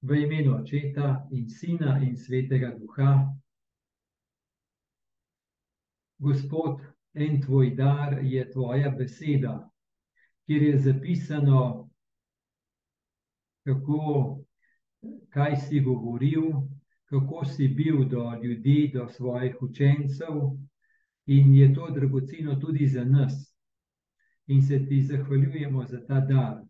V 0.00 0.14
imenu 0.14 0.54
Očeta 0.54 1.26
in 1.30 1.48
Sina 1.48 1.98
in 1.98 2.16
Svetega 2.16 2.70
Duha. 2.70 3.34
Gospod, 6.18 6.80
en 7.14 7.40
tvoj 7.42 7.74
dar 7.74 8.18
je 8.22 8.50
tvoja 8.50 8.90
beseda, 8.90 9.70
kjer 10.46 10.62
je 10.62 10.78
zapisano, 10.78 11.90
kako, 13.66 14.38
kaj 15.34 15.56
si 15.56 15.80
govoril, 15.80 16.46
kako 17.04 17.44
si 17.44 17.68
bil 17.68 18.04
do 18.08 18.32
ljudi, 18.42 18.90
do 18.94 19.08
svojih 19.08 19.62
učencev, 19.62 20.34
in 21.26 21.54
je 21.54 21.74
to 21.74 21.90
dragoceno 21.90 22.54
tudi 22.56 22.86
za 22.86 23.04
nas. 23.04 23.54
In 24.46 24.62
se 24.62 24.86
ti 24.86 25.02
zahvaljujemo 25.02 25.84
za 25.84 26.06
ta 26.06 26.20
dar 26.20 26.67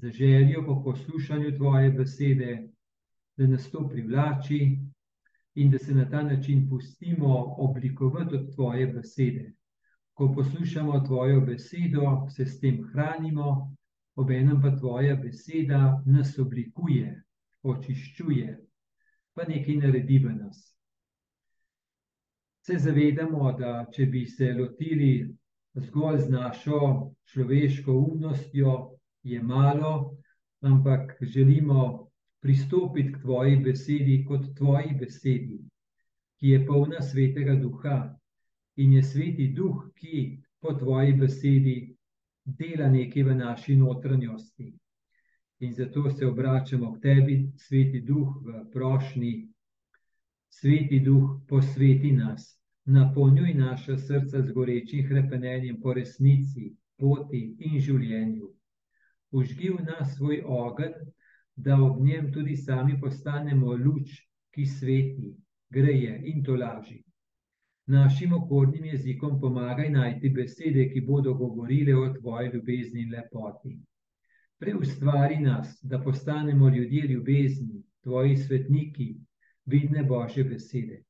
z 0.00 0.10
željo 0.10 0.64
po 0.66 0.82
poslušanju 0.84 1.56
tvoje 1.56 1.90
besede, 1.90 2.68
da 3.36 3.46
nas 3.46 3.70
to 3.70 3.88
privlači 3.88 4.78
in 5.54 5.70
da 5.70 5.78
se 5.78 5.94
na 5.94 6.10
ta 6.10 6.22
način 6.22 6.68
pustimo 6.68 7.54
oblikovati 7.58 8.36
od 8.36 8.54
tvoje 8.54 8.86
besede. 8.86 9.52
Ko 10.12 10.32
poslušamo 10.34 11.00
tvojo 11.00 11.40
besedo, 11.40 12.26
se 12.30 12.46
s 12.46 12.60
tem 12.60 12.84
hranimo, 12.92 13.76
obenem 14.14 14.62
pa 14.62 14.76
tvoja 14.76 15.16
beseda 15.16 16.02
nas 16.06 16.38
oblikuje, 16.38 17.22
očiščuje, 17.62 18.58
pa 19.34 19.44
nekaj 19.48 19.76
naredi 19.76 20.18
v 20.18 20.34
nas. 20.34 20.76
Se 22.66 22.78
zavedamo, 22.78 23.52
da 23.52 23.86
če 23.92 24.06
bi 24.06 24.26
se 24.26 24.52
lotili 24.52 25.36
zgolj 25.74 26.18
z 26.18 26.30
našo 26.30 26.80
človeško 27.24 27.92
umnostjo, 27.92 28.95
je 29.26 29.42
malo, 29.42 30.16
ampak 30.60 31.16
želimo 31.20 32.08
pristopiti 32.40 33.12
k 33.12 33.20
tvoji 33.20 33.56
besedi 33.56 34.24
kot 34.28 34.44
tvoji 34.56 34.94
besedi, 35.00 35.58
ki 36.38 36.48
je 36.48 36.66
polna 36.66 37.02
svetega 37.02 37.54
duha 37.54 37.96
in 38.76 38.92
je 38.92 39.02
sveti 39.02 39.48
duh, 39.56 39.88
ki 39.94 40.42
po 40.60 40.74
tvoji 40.74 41.12
besedi 41.12 41.76
dela 42.44 42.88
nekaj 42.88 43.22
v 43.22 43.34
naši 43.34 43.76
notranjosti. 43.76 44.72
In 45.60 45.72
zato 45.72 46.10
se 46.10 46.26
obračamo 46.26 46.92
k 46.92 47.00
tebi, 47.02 47.36
sveti 47.56 48.00
duh, 48.00 48.28
v 48.44 48.64
prošnji, 48.72 49.48
sveti 50.48 51.00
duh, 51.00 51.40
posveti 51.48 52.12
nas, 52.12 52.60
napolnjuj 52.84 53.54
naša 53.54 53.98
srca 53.98 54.42
z 54.42 54.52
gorečim 54.52 55.08
hrepenenjem 55.08 55.80
po 55.82 55.92
resnici, 55.92 56.76
poti 56.96 57.42
in 57.58 57.80
življenju 57.80 58.55
užgi 59.36 59.70
v 59.70 59.84
nas 59.84 60.14
svoj 60.16 60.42
ogenj, 60.44 60.94
da 61.56 61.76
ob 61.82 62.00
njem 62.04 62.32
tudi 62.32 62.56
sami 62.56 63.00
postanemo 63.00 63.74
luč, 63.84 64.14
ki 64.54 64.64
sveti, 64.66 65.34
greje 65.70 66.20
in 66.30 66.44
to 66.44 66.56
laži. 66.56 67.02
Našim 67.86 68.32
okornim 68.32 68.84
jezikom 68.84 69.40
pomagaj 69.40 69.90
najti 69.90 70.30
besede, 70.38 70.88
ki 70.92 71.00
bodo 71.00 71.34
govorile 71.34 71.94
o 71.96 72.06
tvoji 72.14 72.50
ljubezni 72.54 73.02
in 73.02 73.12
lepoti. 73.14 73.76
Preustvari 74.58 75.38
nas, 75.40 75.78
da 75.82 76.00
postanemo 76.00 76.68
ljudje 76.68 77.02
ljubezni, 77.12 77.82
tvoji 78.02 78.36
svetniki, 78.36 79.14
vidne 79.64 80.02
božje 80.02 80.44
besede. 80.44 81.02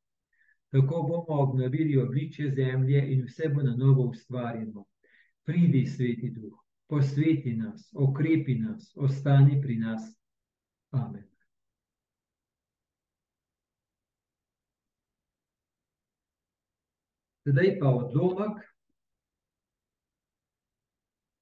Tako 0.72 1.02
bomo 1.08 1.41
obnovili 1.42 1.97
obličje 2.02 2.50
zemlje 2.50 3.06
in 3.14 3.24
vse 3.24 3.48
bo 3.48 3.62
na 3.62 3.77
novo 3.77 4.10
ustvarjeno. 4.10 4.84
Pridi, 5.44 5.86
sveti 5.86 6.30
duh 6.30 6.66
posveti 6.86 7.56
nas, 7.56 7.90
okrepi 7.94 8.58
nas, 8.58 8.92
ostani 8.96 9.60
pri 9.62 9.76
nas. 9.76 10.02
Amen. 10.90 11.24
Zdaj 17.46 17.76
pa 17.80 17.91
odlomek, 17.94 18.62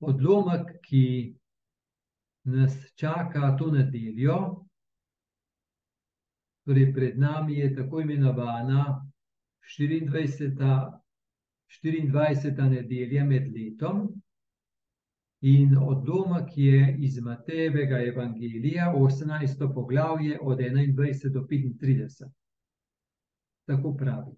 odlomek, 0.01 0.75
ki 0.85 1.05
nas 2.45 2.77
čaka 3.01 3.55
to 3.59 3.71
nedeljo. 3.73 4.37
Torej, 6.65 6.93
pred 6.93 7.17
nami 7.19 7.59
je 7.59 7.71
tako 7.77 8.01
imenovana 8.01 9.01
24. 9.79 11.01
24. 11.83 12.69
nedelja 12.71 13.25
med 13.25 13.49
letom, 13.57 14.05
In 15.45 15.77
odlomek 15.77 16.57
je 16.57 16.97
iz 16.99 17.19
Matejevega 17.21 17.99
evangelija, 18.01 18.93
18. 18.97 19.75
poglavje, 19.75 20.39
od 20.43 20.59
21 20.59 21.33
do 21.33 21.41
35. 21.41 22.31
Tako 23.67 23.93
pravi. 23.97 24.33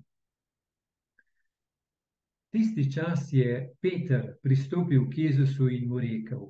Tisti 2.51 2.93
čas 2.93 3.29
je 3.33 3.75
Peter 3.81 4.35
pristopil 4.43 5.05
k 5.11 5.19
Jezusu 5.19 5.69
in 5.69 5.89
mu 5.89 6.01
rekel: 6.01 6.41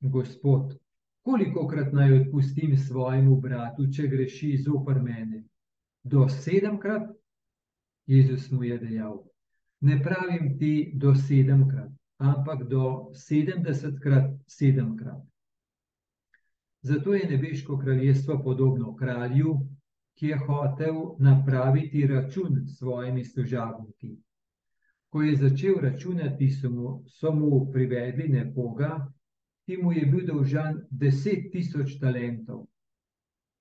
Gospod, 0.00 0.78
koliko 1.22 1.68
krat 1.68 1.92
naj 1.92 2.20
odpustim 2.20 2.76
svojemu 2.76 3.40
bratu, 3.40 3.90
če 3.92 4.08
greši 4.08 4.56
zoper 4.56 5.02
mene? 5.02 5.42
Do 6.02 6.28
sedemkrat? 6.28 7.12
Jezus 8.06 8.50
mu 8.50 8.64
je 8.64 8.78
dejal: 8.78 9.20
Ne 9.80 10.00
pravim 10.02 10.56
ti 10.58 10.92
do 10.94 11.14
sedemkrat 11.14 11.85
ampak 12.18 12.68
do 12.68 13.10
70krat, 13.12 14.38
sedemkrat. 14.46 15.22
Zato 16.82 17.14
je 17.14 17.28
nebeško 17.30 17.78
kraljestvo 17.78 18.42
podobno 18.44 18.96
kralju, 18.96 19.58
ki 20.14 20.26
je 20.26 20.36
hotel 20.38 20.94
napraviti 21.18 22.06
račun 22.06 22.62
s 22.66 22.78
svojimi 22.78 23.24
služabniki. 23.24 24.16
Ko 25.08 25.22
je 25.22 25.36
začel 25.36 25.74
računati, 25.80 26.50
so 26.50 26.70
mu, 26.70 27.02
so 27.06 27.32
mu 27.32 27.70
privedli 27.72 28.28
nekoga, 28.28 29.12
ki 29.66 29.76
mu 29.76 29.92
je 29.92 30.06
bil 30.06 30.26
dolžan 30.26 30.80
deset 30.90 31.50
tisoč 31.52 31.98
talentov. 32.00 32.66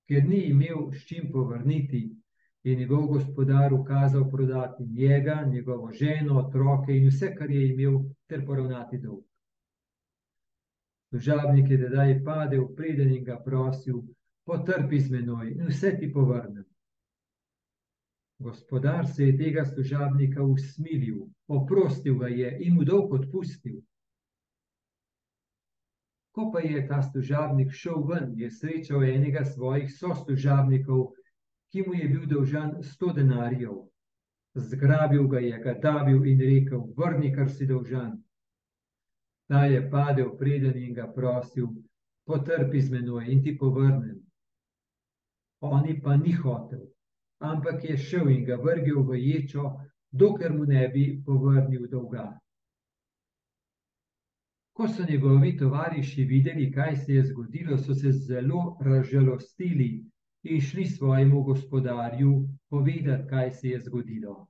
Ker 0.08 0.24
ni 0.24 0.46
imel 0.50 0.92
s 0.94 1.06
čim 1.08 1.32
povrniti, 1.32 2.15
je 2.66 2.76
njegov 2.76 3.08
gospodar 3.08 3.74
ukazal 3.74 4.32
prodati 4.32 4.86
njega, 4.86 5.44
njegovo 5.52 5.92
ženo, 5.92 6.40
otroke 6.40 6.98
in 6.98 7.08
vse, 7.08 7.36
kar 7.36 7.52
je 7.52 7.68
imel, 7.70 8.00
ter 8.28 8.46
poravnati 8.46 8.98
dolg. 8.98 9.24
Služabnik 11.10 11.70
je 11.70 11.78
tedaj 11.78 12.24
padel 12.24 12.64
preden 12.76 13.12
in 13.16 13.24
ga 13.24 13.38
prosil, 13.46 14.02
potrpi 14.46 15.00
z 15.00 15.12
menoj 15.12 15.52
in 15.52 15.68
vse 15.68 15.92
ti 16.00 16.10
povrnem. 16.14 16.66
Gospodar 18.40 19.08
se 19.08 19.28
je 19.28 19.38
tega 19.38 19.66
služabnika 19.66 20.44
usmilil, 20.44 21.20
oprostil 21.48 22.18
ga 22.20 22.28
je 22.28 22.58
in 22.60 22.74
mu 22.74 22.84
dolg 22.84 23.14
odpustil. 23.14 23.78
Ko 26.32 26.50
pa 26.52 26.60
je 26.60 26.82
ta 26.88 27.04
služabnik 27.04 27.72
šel 27.72 28.02
ven, 28.10 28.34
je 28.36 28.50
srečal 28.52 29.04
enega 29.04 29.46
svojih 29.46 29.94
soslužabnikov, 29.98 31.14
ki 31.72 31.84
mu 31.88 31.94
je 31.94 32.08
bil 32.08 32.26
dolžan 32.28 32.84
sto 32.84 33.14
denarjev. 33.14 33.82
Zgrabil 34.56 35.28
ga 35.28 35.40
je, 35.40 35.58
ga 35.60 35.74
davil 35.74 36.26
in 36.26 36.40
rekel: 36.40 36.86
Vrni, 36.98 37.34
kar 37.36 37.50
si 37.50 37.66
dolžan. 37.68 38.14
Ta 39.48 39.66
je 39.66 39.82
padel 39.90 40.38
preden 40.38 40.78
in 40.78 40.94
ga 40.94 41.08
prosil: 41.08 41.68
Potrpi 42.26 42.82
z 42.82 42.92
menoj 42.92 43.26
in 43.32 43.44
ti 43.44 43.58
povrnem. 43.58 44.22
Oni 45.62 46.00
pa 46.02 46.16
ni 46.16 46.32
hotel, 46.32 46.88
ampak 47.40 47.84
je 47.84 47.98
šel 47.98 48.30
in 48.30 48.46
ga 48.46 48.56
vrgel 48.56 49.04
v 49.04 49.20
ječo, 49.20 49.76
dokler 50.12 50.54
mu 50.54 50.66
ne 50.66 50.88
bi 50.88 51.06
povrnil 51.26 51.88
dolga. 51.92 52.26
Ko 54.76 54.88
so 54.88 55.06
njegovi 55.10 55.58
tovariši 55.58 56.24
videli, 56.24 56.72
kaj 56.72 56.96
se 56.96 57.14
je 57.14 57.24
zgodilo, 57.26 57.78
so 57.78 57.94
se 57.94 58.12
zelo 58.12 58.78
razžalostili 58.82 60.04
in 60.46 60.62
šli 60.62 60.86
svojemu 60.86 61.44
gospodarju 61.44 62.48
povedati, 62.70 63.30
kaj 63.30 63.52
se 63.52 63.70
je 63.70 63.80
zgodilo. 63.82 64.48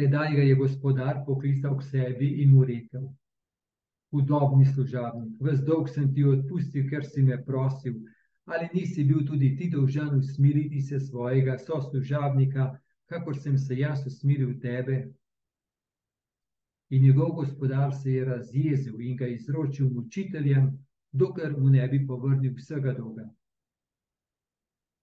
Tedaj 0.00 0.30
ga 0.36 0.42
je 0.42 0.54
gospodar 0.54 1.18
poklical 1.26 1.74
k 1.76 1.84
sebi 1.84 2.28
in 2.42 2.54
mu 2.54 2.64
rekel: 2.64 3.02
Hudobni 4.12 4.64
služabnik, 4.66 5.34
vse 5.40 5.64
dolg 5.66 5.90
sem 5.92 6.06
ti 6.14 6.24
odpustil, 6.24 6.86
ker 6.88 7.04
si 7.04 7.22
me 7.22 7.36
prosil, 7.44 7.98
ali 8.44 8.68
nisi 8.74 9.04
bil 9.04 9.26
tudi 9.26 9.56
ti 9.56 9.70
dolžan 9.70 10.18
usmiriti 10.18 10.80
se 10.80 11.00
svojega 11.00 11.58
soslužabnika, 11.58 12.78
kakor 13.06 13.36
sem 13.38 13.58
se 13.58 13.78
jaz 13.78 14.06
usmiril 14.06 14.60
tebe? 14.60 15.12
In 16.90 17.02
njegov 17.02 17.32
gospodar 17.32 17.94
se 18.02 18.12
je 18.12 18.24
razjezil 18.24 19.00
in 19.00 19.16
ga 19.16 19.26
izročil 19.26 19.88
mučiteljem, 19.88 20.70
dokler 21.12 21.56
mu 21.58 21.70
ne 21.70 21.88
bi 21.88 22.06
povrnil 22.06 22.54
vsega 22.56 22.92
dolga. 22.92 23.28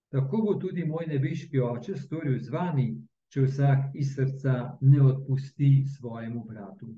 tako 0.09 0.37
bo 0.37 0.53
tudi 0.53 0.85
moj 0.85 1.05
nebeški 1.07 1.59
oče 1.59 1.95
storil 1.95 2.39
z 2.39 2.49
vami, 2.49 2.85
če 3.33 3.41
vsak 3.43 3.95
iz 3.95 4.13
srca 4.15 4.53
ne 4.81 5.01
odpusti 5.01 5.85
svojemu 5.97 6.43
bratu. 6.47 6.95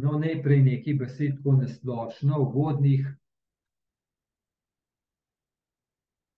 No, 0.00 0.18
najprej 0.18 0.62
nekaj 0.64 0.94
besed, 0.94 1.34
tako 1.38 1.56
nasplošno, 1.60 2.38
uvodnih. 2.40 3.08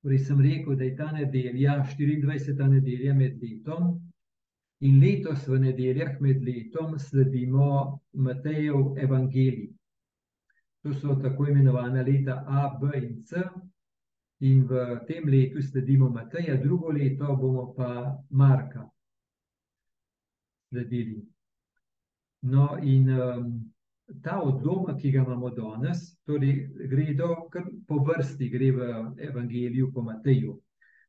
Torej, 0.03 0.19
sem 0.26 0.41
rekel, 0.43 0.75
da 0.76 0.85
je 0.85 0.97
ta 0.97 1.11
nedelja, 1.14 1.76
24. 1.99 2.69
nedelja 2.73 3.14
med 3.14 3.38
letom, 3.43 3.93
in 4.82 4.99
letos 4.99 5.47
v 5.47 5.61
nedeljah 5.62 6.17
med 6.20 6.43
letom 6.43 6.99
sledimo 6.99 8.00
Matejev 8.12 8.97
evangelij. 8.99 9.70
To 10.82 10.94
so 10.94 11.15
tako 11.23 11.47
imenovana 11.47 12.03
leta 12.03 12.43
A, 12.49 12.65
B 12.81 12.91
in 12.99 13.23
C, 13.23 13.44
in 14.41 14.65
v 14.67 14.99
tem 15.06 15.29
letu 15.29 15.62
sledimo 15.62 16.11
Mateja, 16.11 16.56
drugo 16.58 16.91
leto 16.91 17.37
bomo 17.37 17.69
pa 17.76 18.19
Marka 18.31 18.88
sledili. 20.73 21.31
No, 22.43 22.77
in 22.83 23.09
um, 23.09 23.73
ta 24.23 24.41
odlomek, 24.43 24.99
ki 25.00 25.12
ga 25.15 25.23
imamo 25.23 25.50
danes, 25.55 26.00
torej 26.27 26.67
gre 26.91 27.15
do, 27.15 27.29
po 27.87 28.00
vrsti 28.03 28.49
gre 28.50 28.71
v 28.75 28.89
Evangeliju 29.29 29.93
po 29.94 30.03
Mateju. 30.03 30.56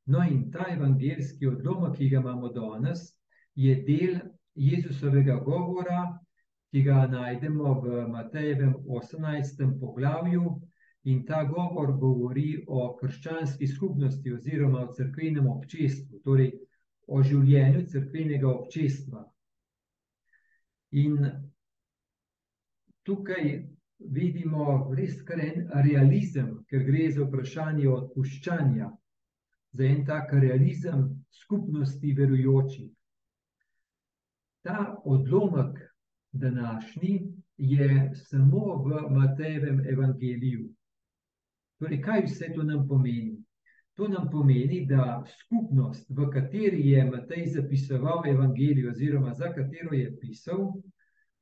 No, 0.05 0.21
in 0.23 0.51
ta 0.51 0.67
evangeljski 0.69 1.47
odlomek, 1.47 1.97
ki 1.97 2.09
ga 2.09 2.19
imamo 2.19 2.51
danes, 2.53 3.07
je 3.55 3.75
del 3.87 4.19
Jezusovega 4.55 5.39
govora, 5.45 6.03
ki 6.71 6.83
ga 6.83 7.07
najdemo 7.07 7.73
v 7.81 8.05
Matejevem 8.13 8.75
18. 8.85 9.79
poglavju. 9.79 10.59
In 11.03 11.25
ta 11.27 11.43
govor 11.43 11.97
govori 11.99 12.63
o 12.67 12.93
krščanski 12.95 13.67
skupnosti, 13.67 14.31
oziroma 14.33 14.85
o 14.85 14.93
crkvenem 14.93 15.49
občestvu, 15.51 16.21
torej 16.23 16.53
o 17.07 17.19
življenju 17.23 17.83
crkvenega 17.91 18.47
občestva. 18.47 19.25
In 20.93 21.17
tukaj 23.03 23.45
vidimo 24.13 24.93
res 24.95 25.21
kar 25.27 25.39
en 25.41 25.69
realizem, 25.85 26.51
ker 26.69 26.83
gre 26.85 27.07
za 27.11 27.25
vprašanje 27.25 27.87
odpuščanja, 27.89 28.89
za 29.73 29.85
en 29.85 30.03
tak 30.05 30.33
realizem 30.33 31.07
skupnosti 31.33 32.13
verujočih. 32.13 32.91
Ta 34.63 34.95
odlomek 35.05 35.81
današnji 36.31 37.15
je 37.57 38.11
samo 38.15 38.77
v 38.85 39.01
Matejevem 39.09 39.81
evangeliju. 39.89 40.69
Torej, 41.79 42.01
kaj 42.01 42.25
vse 42.27 42.53
to 42.55 42.63
nam 42.63 42.87
pomeni? 42.87 43.42
To 43.93 44.07
nam 44.07 44.29
pomeni, 44.31 44.85
da 44.89 45.23
skupnost, 45.29 46.09
v 46.09 46.25
kateri 46.33 46.87
je 46.89 47.03
Matej 47.05 47.45
zapisoval 47.53 48.25
evangelijo, 48.29 48.89
oziroma 48.89 49.33
za 49.33 49.53
katero 49.53 49.93
je 49.93 50.07
pisal, 50.19 50.71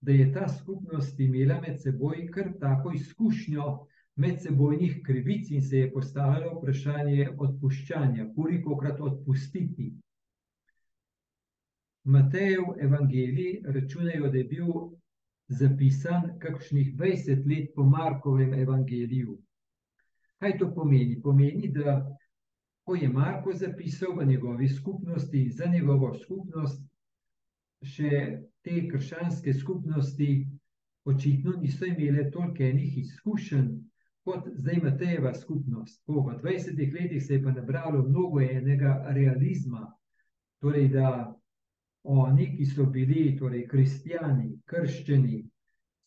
da 0.02 0.12
je 0.12 0.34
ta 0.34 0.48
skupnost 0.50 1.20
imela 1.20 1.62
med 1.62 1.80
seboj 1.82 2.28
kar 2.34 2.52
tako 2.60 2.92
izkušnjo 2.96 3.68
medsebojnih 4.16 5.00
krivic 5.06 5.52
in 5.52 5.62
se 5.62 5.78
je 5.78 5.92
postavilo 5.94 6.58
vprašanje 6.58 7.30
odpuščanja, 7.38 8.28
koliko 8.36 8.78
krat 8.78 9.00
odpustiti. 9.00 9.94
Matejev 12.04 12.64
evangelij 12.82 13.62
računajo, 13.64 14.30
da 14.30 14.38
je 14.38 14.44
bil 14.44 14.74
zapisan 15.48 16.34
kakšnih 16.40 16.96
20 16.96 17.48
let 17.48 17.72
po 17.76 17.84
Markovem 17.84 18.54
evangeliju. 18.54 19.38
Kaj 20.42 20.58
to 20.58 20.72
pomeni? 20.76 21.22
Pomeni, 21.22 21.70
da 21.72 22.02
ko 22.84 22.96
je 22.96 23.10
Marko 23.10 23.54
zapisal 23.54 24.16
v 24.18 24.26
njegovi 24.26 24.70
skupnosti, 24.70 25.50
za 25.50 25.66
njegovo 25.66 26.14
skupnost, 26.14 26.82
še 27.82 28.42
te 28.62 28.88
krščanske 28.90 29.54
skupnosti 29.54 30.32
očitno 31.06 31.56
niso 31.62 31.86
imele 31.86 32.30
toliko 32.32 32.64
enih 32.64 32.98
izkušenj, 32.98 33.70
kot 34.24 34.50
zdaj 34.54 34.82
Matejeva 34.84 35.34
skupnost. 35.34 36.04
Po 36.06 36.14
20 36.14 36.78
letih 36.94 37.24
se 37.26 37.34
je 37.34 37.44
pa 37.44 37.52
nabralo 37.52 38.04
mnogo 38.08 38.42
enega 38.42 39.06
realizma, 39.10 39.88
torej 40.62 40.90
da 40.94 41.34
oni, 42.04 42.52
ki 42.58 42.66
so 42.66 42.86
bili 42.86 43.38
torej 43.38 43.68
kristijani, 43.68 44.52
krščeni, 44.66 45.42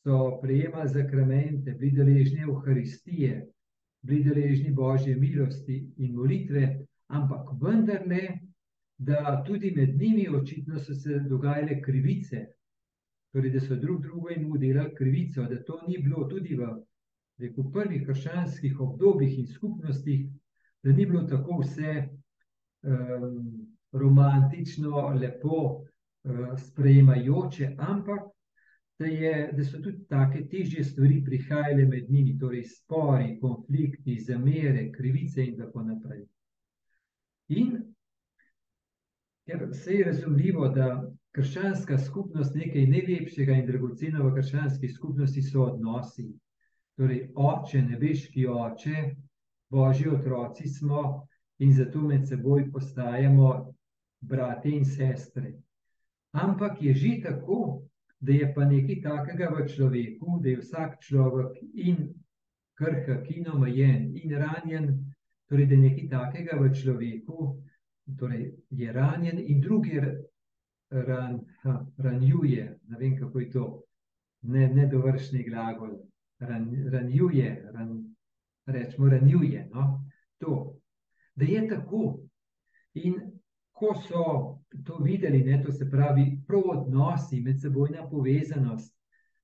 so 0.05 0.39
prejemali 0.43 0.89
zakramente, 0.89 1.75
bili 1.81 1.97
deležni 1.97 2.47
Euharistije, 2.47 3.47
bili 4.05 4.25
deležni 4.25 4.73
Božje 4.73 5.17
milosti 5.17 5.79
in 5.97 6.15
molitve, 6.15 6.65
ampak 7.09 7.55
vendarle, 7.61 8.39
da 8.99 9.43
tudi 9.47 9.73
med 9.77 9.97
njimi 10.01 10.29
očitno 10.29 10.79
so 10.79 10.95
se 10.95 11.19
dogajale 11.29 11.81
krivice, 11.83 12.45
torej 13.33 13.51
da 13.51 13.61
so 13.61 13.77
drug 13.77 14.03
drugo 14.03 14.31
jim 14.31 14.51
udelali 14.53 14.95
krivico, 14.95 15.43
da 15.43 15.63
to 15.65 15.81
ni 15.89 15.99
bilo 15.99 16.29
tudi 16.29 16.55
v 16.55 16.69
reku, 17.39 17.71
prvih 17.73 18.05
krščanskih 18.07 18.81
obdobjih 18.81 19.39
in 19.39 19.47
skupnostih, 19.47 20.29
da 20.83 20.93
ni 20.93 21.07
bilo 21.07 21.25
tako 21.27 21.59
vse 21.63 21.95
um, 22.05 23.41
romantično, 23.93 25.09
lepo 25.19 25.59
uh, 25.65 26.55
sprejemajoče, 26.59 27.75
ampak 27.79 28.34
da, 28.99 29.07
je, 29.07 29.53
da 29.57 29.65
so 29.65 29.81
tudi 29.83 30.07
tako 30.09 30.45
težje 30.51 30.85
stvari 30.85 31.23
prihajale 31.25 31.87
med 31.87 32.11
njimi, 32.11 32.39
torej 32.39 32.65
spori, 32.65 33.39
konflikti, 33.41 34.21
zamere, 34.21 34.91
krivice 34.93 35.45
in 35.45 35.59
tako 35.59 35.83
naprej. 35.83 36.25
In 37.49 37.75
ker 39.47 39.69
se 39.73 39.95
je 39.95 40.05
razumljivo, 40.05 40.69
da 40.69 41.13
krščanska 41.35 41.99
skupnost 41.99 42.55
nekaj 42.55 42.87
najlepšega 42.87 43.59
in 43.59 43.67
dragocena 43.67 44.23
v 44.23 44.33
krščanski 44.37 44.89
skupnosti 44.89 45.43
so 45.43 45.67
odnosi. 45.73 46.29
Torej, 46.97 47.25
oče, 47.35 47.83
nebeški 47.83 48.47
oče, 48.47 49.09
božji 49.71 50.09
otroci 50.09 50.69
smo 50.69 51.27
in 51.59 51.73
zato 51.75 52.01
med 52.01 52.29
seboj 52.29 52.69
postajamo 52.73 53.51
brate 54.21 54.71
in 54.71 54.85
sestre. 54.85 55.57
Ampak 56.33 56.83
je 56.83 56.95
že 56.95 57.17
tako, 57.23 57.83
da 58.25 58.33
je 58.33 58.53
pa 58.55 58.65
nekaj 58.65 59.01
takega 59.03 59.51
v 59.53 59.67
človeku, 59.69 60.39
da 60.43 60.49
je 60.49 60.61
vsak 60.61 61.01
človek 61.05 61.59
in 61.75 62.09
krhk, 62.79 63.29
in 63.31 63.49
omejen, 63.53 64.13
in 64.17 64.37
ranjen, 64.41 64.87
torej 65.49 65.67
da 65.67 65.75
je 65.75 65.81
nekaj 65.81 66.09
takega 66.09 66.59
v 66.61 66.71
človeku, 66.73 67.51
torej 68.19 68.47
je 68.71 68.93
ranjen 68.93 69.39
in 69.39 69.61
drugi 69.61 70.01
ran, 70.91 71.41
ha, 71.63 71.87
ranjuje. 71.99 72.79
Ne 72.89 72.99
vem, 72.99 73.17
kako 73.19 73.41
je 73.41 73.51
to, 73.51 73.83
ne, 74.43 74.69
ne 74.69 74.87
dovršni 74.87 75.45
glagol. 75.49 75.99
Ran, 76.39 76.69
ranjuje, 76.93 77.71
ran, 77.73 78.15
rečemo, 78.67 79.09
ranjuje. 79.09 79.69
No? 79.75 80.05
To, 80.39 80.77
da 81.35 81.45
je 81.45 81.69
tako. 81.69 82.21
In 82.95 83.34
ko 83.75 83.95
so 84.09 84.25
to 84.87 84.99
videli, 85.03 85.43
ne, 85.45 85.63
to 85.63 85.73
se 85.73 85.89
pravi, 85.91 86.39
prav 86.47 86.63
odnosi, 86.75 87.41
medsebojna 87.41 88.07
povezanost, 88.11 88.95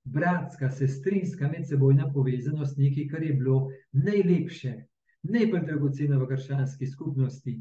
bratska, 0.04 0.70
sestrinska 0.70 1.48
medsebojna 1.48 2.12
povezanost, 2.12 2.78
nekaj, 2.78 3.08
kar 3.08 3.22
je 3.22 3.34
bilo 3.34 3.68
najlepše, 3.92 4.74
najbolj 5.22 5.66
dragoceno 5.66 6.20
v 6.22 6.28
krščanski 6.30 6.86
skupnosti, 6.86 7.56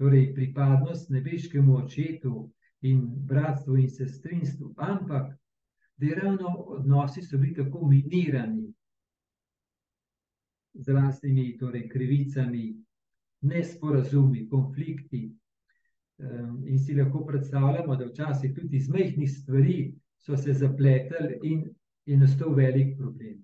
torej 0.00 0.32
pripadnost 0.34 1.10
nebeškemu 1.10 1.76
očetu 1.76 2.50
in 2.82 3.06
bratstvu 3.28 3.76
in 3.76 3.90
sestrinstvu, 3.90 4.74
ampak 4.76 5.32
da 5.96 6.06
je 6.06 6.14
ravno 6.14 6.54
odnosi 6.76 7.22
so 7.22 7.38
bili 7.38 7.54
tako 7.54 7.86
minirani 7.88 8.72
z 10.74 10.92
raznimi 10.94 11.56
torej, 11.58 11.88
krivicami, 11.88 12.76
nesporazumi, 13.40 14.48
konflikti. 14.48 15.36
In 16.66 16.78
si 16.78 16.94
lahko 16.94 17.24
predstavljamo, 17.26 17.96
da 17.96 18.06
včasih 18.06 18.54
tudi 18.54 18.76
iz 18.76 18.88
majhnih 18.88 19.30
stvari 19.30 19.94
so 20.18 20.36
se 20.36 20.52
zapletali 20.52 21.38
in 21.42 21.64
je 22.06 22.16
nastal 22.16 22.54
velik 22.54 22.96
problem. 22.98 23.38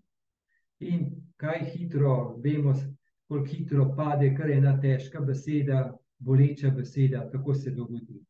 In 0.80 1.06
kaj 1.36 1.64
hitro, 1.72 2.36
vemo, 2.44 2.74
koliko 3.28 3.46
hitro 3.46 3.94
pade, 3.96 4.34
kar 4.36 4.50
je 4.50 4.58
ena 4.58 4.76
težka 4.80 5.20
beseda, 5.20 5.96
boleča 6.18 6.70
beseda, 6.70 7.28
kako 7.32 7.54
se 7.54 7.70
dogodi. 7.70 8.20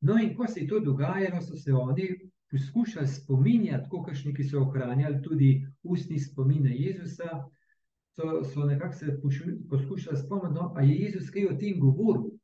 No, 0.00 0.18
in 0.22 0.34
ko 0.36 0.46
se 0.46 0.60
je 0.60 0.68
to 0.68 0.80
dogajalo, 0.80 1.40
so 1.42 1.56
se 1.56 1.72
oni 1.72 2.08
poskušali 2.50 3.06
spominjati, 3.06 3.88
kot 3.90 4.10
so 4.50 4.60
ohranjali 4.60 5.22
tudi 5.22 5.66
ustni 5.82 6.18
spomin 6.18 6.64
na 6.64 6.70
Jezusa, 6.70 7.44
so, 8.14 8.44
so 8.44 8.64
nekako 8.64 8.94
se 8.94 9.20
poskušali 9.70 10.16
spomniti, 10.16 10.54
no, 10.54 10.72
a 10.76 10.82
je 10.82 10.94
Jezus 10.94 11.30
kaj 11.30 11.46
o 11.46 11.56
tem 11.58 11.80
govoril. 11.80 12.37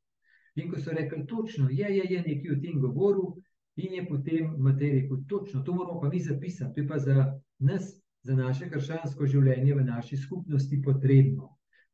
In 0.54 0.70
ko 0.70 0.78
so 0.80 0.94
rekli, 0.94 1.26
točno, 1.26 1.68
je, 1.70 1.88
je, 1.96 2.04
je 2.10 2.22
nekaj 2.22 2.52
o 2.54 2.60
tem 2.62 2.80
govoril, 2.80 3.34
in 3.76 3.94
je 3.98 4.06
potem 4.06 4.54
Matej 4.58 4.92
rekel, 5.00 5.24
točno, 5.28 5.62
to 5.62 5.74
moramo 5.74 6.00
pa 6.00 6.08
mi 6.08 6.20
zapisati, 6.20 6.74
to 6.74 6.80
je 6.80 6.88
pa 6.88 6.98
za 6.98 7.40
nas 7.58 8.04
za 8.24 8.34
naše 8.36 8.70
krščansko 8.70 9.26
življenje 9.26 9.74
v 9.76 9.84
naši 9.84 10.16
skupnosti 10.16 10.80
potrebno. 10.82 11.50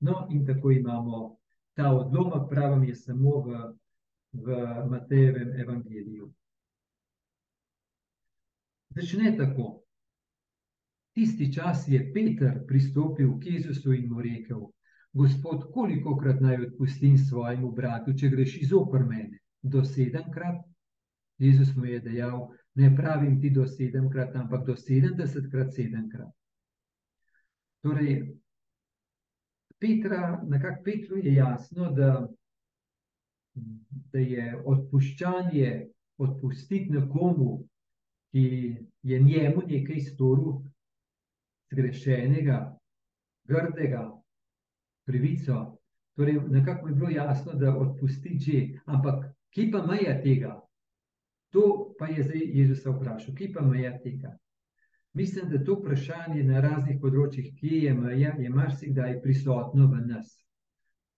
No, 0.06 0.26
in 0.30 0.44
tako 0.46 0.70
imamo 0.70 1.22
ta 1.76 1.90
odlomek, 1.94 2.46
pravim, 2.50 2.84
je 2.88 2.94
samo 2.94 3.40
v, 3.46 3.62
v 4.32 4.60
Matejevem 4.90 5.52
evangeliju. 5.64 6.30
Začne 8.96 9.34
tako. 9.38 9.68
Tisti 11.14 11.50
čas 11.52 11.88
je 11.90 12.00
Peter 12.14 12.60
pristopil 12.66 13.34
k 13.42 13.56
Jezusu 13.56 13.92
in 13.92 14.06
mu 14.10 14.22
rekel: 14.22 14.68
Gospod, 15.12 15.72
koliko 15.74 16.16
krat 16.16 16.40
naj 16.40 16.56
odpustim 16.66 17.18
svojemu 17.18 17.72
bratu, 17.74 18.14
če 18.14 18.28
greši 18.30 18.66
zoper 18.70 19.02
mene? 19.06 19.40
Do 19.62 19.82
sedemkrat? 19.84 20.60
Jezus 21.38 21.72
mu 21.76 21.84
je 21.84 21.98
dejal: 22.00 22.44
Ne 22.74 22.92
pravim 22.96 23.40
ti 23.40 23.50
do 23.50 23.66
sedemkrat, 23.66 24.36
ampak 24.36 24.66
do 24.66 24.76
sedemdesetkrat 24.76 25.74
sedemkrat. 25.74 26.30
Torej, 27.82 28.36
Petra, 29.80 30.42
nekako 30.46 30.82
Petru 30.84 31.16
je 31.16 31.34
jasno, 31.34 31.90
da, 31.96 32.28
da 34.12 34.18
je 34.18 34.62
odpuščanje, 34.64 35.70
odpustiti 36.20 36.92
nekomu, 36.92 37.64
ki 38.30 38.44
je 39.02 39.20
njemu 39.20 39.62
nekaj 39.66 40.00
storil, 40.00 40.60
zgrešenega, 41.72 42.60
grdega, 43.48 44.04
krivico. 45.06 45.80
Torej, 46.16 46.40
nekako 46.48 46.88
je 46.88 46.94
bilo 46.94 47.10
jasno, 47.10 47.52
da 47.52 47.76
odpusti 47.76 48.38
že, 48.38 48.80
ampak 48.84 49.24
kje 49.54 49.70
pa 49.72 49.86
meja 49.86 50.20
tega? 50.22 50.60
To 51.50 51.94
pa 51.98 52.06
je 52.06 52.22
zdaj 52.22 52.42
Jezus 52.44 52.86
vprašal, 52.86 53.34
kje 53.34 53.52
pa 53.52 53.62
meja 53.62 53.98
tega? 53.98 54.36
Mislim, 55.12 55.48
da 55.50 55.64
to 55.64 55.74
vprašanje 55.74 56.42
na 56.46 56.60
raznih 56.60 57.00
področjih, 57.02 57.54
kje 57.58 57.78
je 57.84 57.94
meja, 57.94 58.34
je 58.38 58.50
marsikdaj 58.50 59.16
prisotno 59.22 59.88
v 59.90 60.02
nas. 60.06 60.36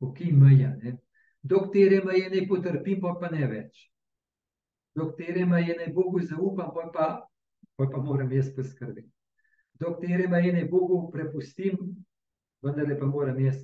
Kje 0.01 0.33
meja? 0.33 0.71
Ne? 0.83 0.97
Do 1.43 1.61
katere 1.67 2.01
meje 2.05 2.31
ne 2.31 2.47
potrpim, 2.49 3.01
pa, 3.03 3.13
pa 3.21 3.29
ne 3.35 3.49
več. 3.51 3.83
Do 4.97 5.11
katere 5.11 5.45
meje 5.47 5.77
ne 5.79 5.91
Bogu 5.93 6.23
zaupam, 6.25 6.71
pa, 6.73 6.89
pa, 6.95 7.09
pa, 7.77 7.91
pa 7.91 8.01
moram 8.01 8.33
jaz 8.33 8.49
poskrbeti. 8.57 9.11
Do 9.75 9.93
katere 9.97 10.29
meje 10.29 10.53
ne 10.57 10.65
Bogu 10.71 11.05
prepustim, 11.13 11.77
vendar 12.63 12.97
pa 12.99 13.07
moram 13.07 13.41
jaz 13.45 13.61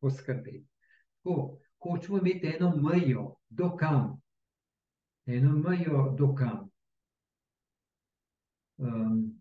poskrbeti. 0.00 0.64
Ko 1.22 1.58
hočemo 1.80 2.18
imeti 2.18 2.52
eno 2.56 2.76
mejo, 2.76 3.36
do 3.48 3.76
kam, 3.76 4.20
eno 5.26 5.52
mejo, 5.58 6.14
do 6.18 6.34
kam. 6.34 6.68
Um, 8.78 9.40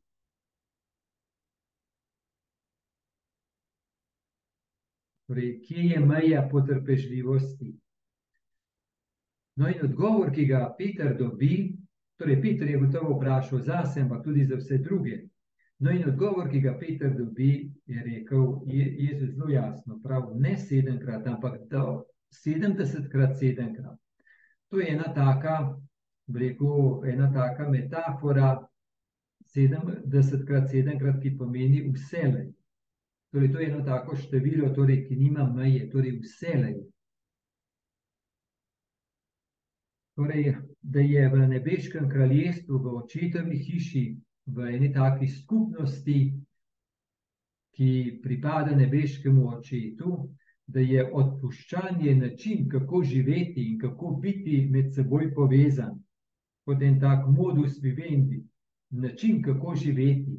torej, 5.27 5.61
kje 5.61 5.83
je 5.83 5.99
meja 5.99 6.47
potrpežljivosti? 6.51 7.75
No, 9.55 9.67
in 9.67 9.85
odgovor, 9.85 10.31
ki 10.35 10.45
ga 10.45 10.75
Peter 10.77 11.15
dobi, 11.17 11.75
torej, 12.19 12.41
Peter 12.41 12.69
je 12.69 12.79
gotovo 12.79 13.15
vprašal 13.17 13.59
zase, 13.59 14.01
ampak 14.01 14.23
tudi 14.23 14.45
za 14.45 14.55
vse 14.55 14.77
druge. 14.77 15.21
No, 15.79 15.91
in 15.91 16.03
odgovor, 16.09 16.49
ki 16.51 16.59
ga 16.59 16.73
Peter 16.79 17.11
dobi, 17.15 17.71
je 17.87 18.01
rekel: 18.03 18.61
je, 18.67 18.85
je 18.99 19.19
zelo 19.19 19.49
jasno, 19.49 19.99
prav, 20.03 20.33
ne 20.35 20.57
sedemkrat, 20.57 21.27
ampak 21.27 21.61
do 21.71 22.03
sedemdesetkrat 22.35 23.37
sedemkrat. 23.39 23.95
To 24.69 24.79
je 24.79 24.89
ena 24.91 25.13
taka, 25.15 25.55
rekel, 26.35 27.05
ena 27.07 27.31
taka 27.33 27.69
metafora, 27.69 28.51
sedemdesetkrat 29.55 30.67
sedemkrat, 30.69 31.21
ki 31.23 31.37
pomeni 31.37 31.85
vselej. 31.93 32.51
Torej, 33.31 33.51
to 33.53 33.59
je 33.59 33.71
eno 33.71 33.81
tako 33.85 34.17
število, 34.17 34.73
torej, 34.75 35.05
ki 35.07 35.15
nima 35.15 35.47
meje, 35.47 35.87
torej 35.89 36.17
vselej. 36.19 36.79
Torej, 40.19 40.55
da 40.81 40.99
je 40.99 41.29
v 41.29 41.47
nebeškem 41.47 42.09
kraljestvu, 42.09 42.83
v 42.83 42.95
očetovi 42.99 43.57
hiši, 43.63 44.09
v 44.55 44.75
eni 44.75 44.93
taki 44.93 45.27
skupnosti, 45.27 46.19
ki 47.75 48.19
pripada 48.23 48.75
nebeškemu 48.75 49.47
očetu, 49.47 50.29
da 50.67 50.79
je 50.79 51.05
odpuščanje 51.13 52.15
način, 52.15 52.69
kako 52.69 53.03
živeti 53.03 53.63
in 53.71 53.79
kako 53.79 54.11
biti 54.21 54.67
med 54.71 54.93
seboj 54.93 55.31
povezan, 55.33 55.95
kot 56.65 56.81
en 56.81 56.99
tak 56.99 57.25
modus 57.27 57.79
vivendi, 57.81 58.43
način, 58.89 59.41
kako 59.43 59.75
živeti, 59.75 60.37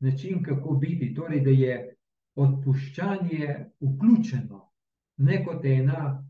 način, 0.00 0.42
kako 0.42 0.76
biti. 0.80 1.14
Torej, 1.14 1.40
da 1.40 1.50
je 1.50 1.94
odpuščanje 2.34 3.48
vključeno, 3.80 4.62
ne 5.16 5.44
kot 5.44 5.64
ena, 5.64 6.28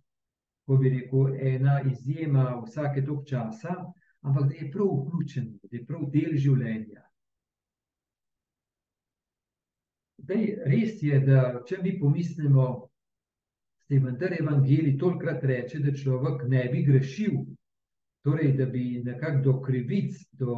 ko 0.67 0.77
bi 0.77 0.91
rekel, 0.97 1.37
ena 1.41 1.81
izjema 1.93 2.63
vsake 2.65 3.05
tok 3.07 3.27
časa 3.29 3.77
ampak 4.23 4.49
da 4.49 4.55
je 4.55 4.71
prav 4.71 4.87
vključen, 4.87 5.49
da 5.63 5.77
je 5.77 5.87
prav 5.87 6.07
del 6.11 6.37
življenja. 6.37 7.03
Dej, 10.23 10.47
res 10.71 11.03
je, 11.03 11.19
da 11.27 11.63
če 11.67 11.81
mi 11.83 11.97
pomislimo, 11.99 12.67
da 13.89 13.97
je 13.97 14.03
vendar 14.05 14.35
evangelij 14.39 14.95
tolkrat 14.99 15.43
reče, 15.45 15.81
da 15.83 15.95
človek 15.95 16.47
ne 16.49 16.63
bi 16.71 16.85
grešil, 16.87 17.41
torej 18.23 18.53
da 18.59 18.69
bi 18.71 19.03
nekako 19.05 19.43
do 19.43 19.55
krivic, 19.67 20.21
do 20.39 20.55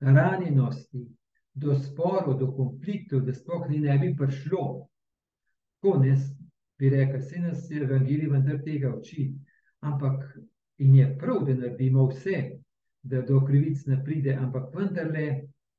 ranjenosti, 0.00 1.02
do 1.54 1.74
sporov, 1.74 2.38
do 2.38 2.52
konfliktov, 2.54 3.24
da 3.26 3.34
sploh 3.34 3.66
ne 3.72 3.98
bi 3.98 4.14
prišlo. 4.16 4.86
Tako 5.80 5.98
ne 6.04 6.14
bi 6.78 6.90
rekel, 6.92 7.20
se 7.20 7.40
nas 7.40 7.70
je 7.70 7.82
evangelij 7.82 8.30
vendar 8.30 8.62
tega 8.62 8.94
uči, 8.94 9.32
ampak 9.80 10.22
In 10.78 10.94
je 10.94 11.06
prav, 11.18 11.44
da 11.46 11.54
naredimo 11.54 12.06
vse, 12.10 12.40
da 13.02 13.22
do 13.22 13.40
krivic 13.46 13.86
ne 13.86 14.00
pride, 14.04 14.34
ampak 14.34 14.74
vendarle 14.74 15.28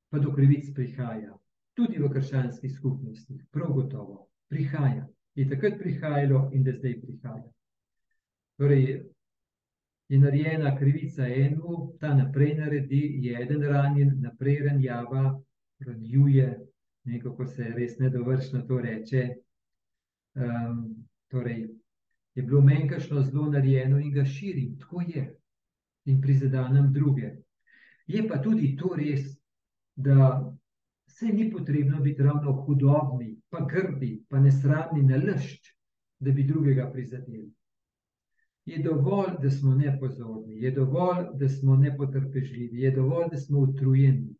pa 0.10 0.20
do 0.20 0.32
krivic 0.34 0.72
prihaja. 0.76 1.36
Tudi 1.78 2.00
v 2.02 2.10
krščanskih 2.10 2.72
skupnostih, 2.74 3.44
prav 3.52 3.74
gotovo, 3.74 4.28
prihaja. 4.50 5.06
Je 5.38 5.46
takrat 5.50 5.78
prihajalo 5.78 6.48
in 6.54 6.64
da 6.64 6.74
zdaj 6.74 6.96
prihaja. 7.02 7.46
Torej, 8.58 9.04
je 10.10 10.20
narejena 10.20 10.72
krivica 10.78 11.28
eno, 11.28 11.92
ta 12.00 12.14
naprej 12.14 12.56
naredi, 12.58 13.04
je 13.22 13.42
eden 13.42 13.64
ranjen, 13.64 14.16
naprej 14.22 14.64
ranjava, 14.70 15.36
ranjuje, 15.80 16.48
nekako 17.04 17.46
se 17.46 17.70
res 17.76 18.00
nedovršno 18.00 18.62
to 18.68 18.80
reče. 18.82 19.28
Um, 20.38 21.06
torej, 21.28 21.68
je 22.38 22.44
bilo 22.44 22.62
meni 22.62 22.90
kašno 22.90 23.22
zelo 23.22 23.50
narejeno 23.50 24.00
in 24.00 24.12
ga 24.14 24.26
širim, 24.26 24.78
tako 24.80 25.02
je, 25.02 25.40
in 26.06 26.22
prizadenem 26.22 26.92
druge. 26.94 27.32
Je 28.08 28.28
pa 28.28 28.38
tudi 28.42 28.76
to 28.78 28.92
res, 28.96 29.24
da 29.96 30.46
se 31.08 31.26
ni 31.26 31.52
potrebno 31.52 32.00
biti 32.00 32.24
ravno 32.24 32.52
hudobni, 32.54 33.40
pa 33.50 33.66
grdi, 33.66 34.12
pa 34.30 34.40
nesramni 34.40 35.02
na 35.04 35.18
lšč, 35.18 35.72
da 36.20 36.32
bi 36.32 36.44
drugega 36.44 36.86
prizadeli. 36.94 37.50
Je 38.66 38.84
dovolj, 38.84 39.34
da 39.42 39.50
smo 39.50 39.74
nepozorni, 39.76 40.62
je 40.62 40.72
dovolj, 40.72 41.26
da 41.34 41.50
smo 41.50 41.76
nepotrpežljivi, 41.76 42.82
je 42.82 42.92
dovolj, 42.92 43.32
da 43.32 43.38
smo 43.38 43.60
utrujeni, 43.60 44.36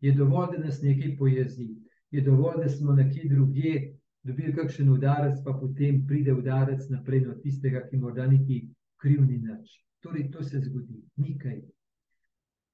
je 0.00 0.12
dovolj, 0.12 0.56
da 0.56 0.64
nas 0.64 0.80
nekaj 0.82 1.16
pojezi, 1.18 1.68
je 2.10 2.24
dovolj, 2.24 2.62
da 2.62 2.68
smo 2.68 2.94
nekje 2.94 3.28
drugje 3.28 3.98
dobili 4.24 4.54
kakšen 4.56 4.88
udarec, 4.88 5.42
pa 5.44 5.52
potem 5.52 6.06
pride 6.06 6.32
udarec 6.32 6.88
naprej 6.90 7.28
od 7.28 7.42
tistega, 7.42 7.84
ki 7.88 8.00
morda 8.00 8.26
niti 8.26 8.62
kriv 9.00 9.20
ni 9.26 9.38
nič. 9.38 9.78
Torej, 10.00 10.30
to 10.32 10.44
se 10.44 10.60
zgodi, 10.60 11.02
nikaj. 11.16 11.60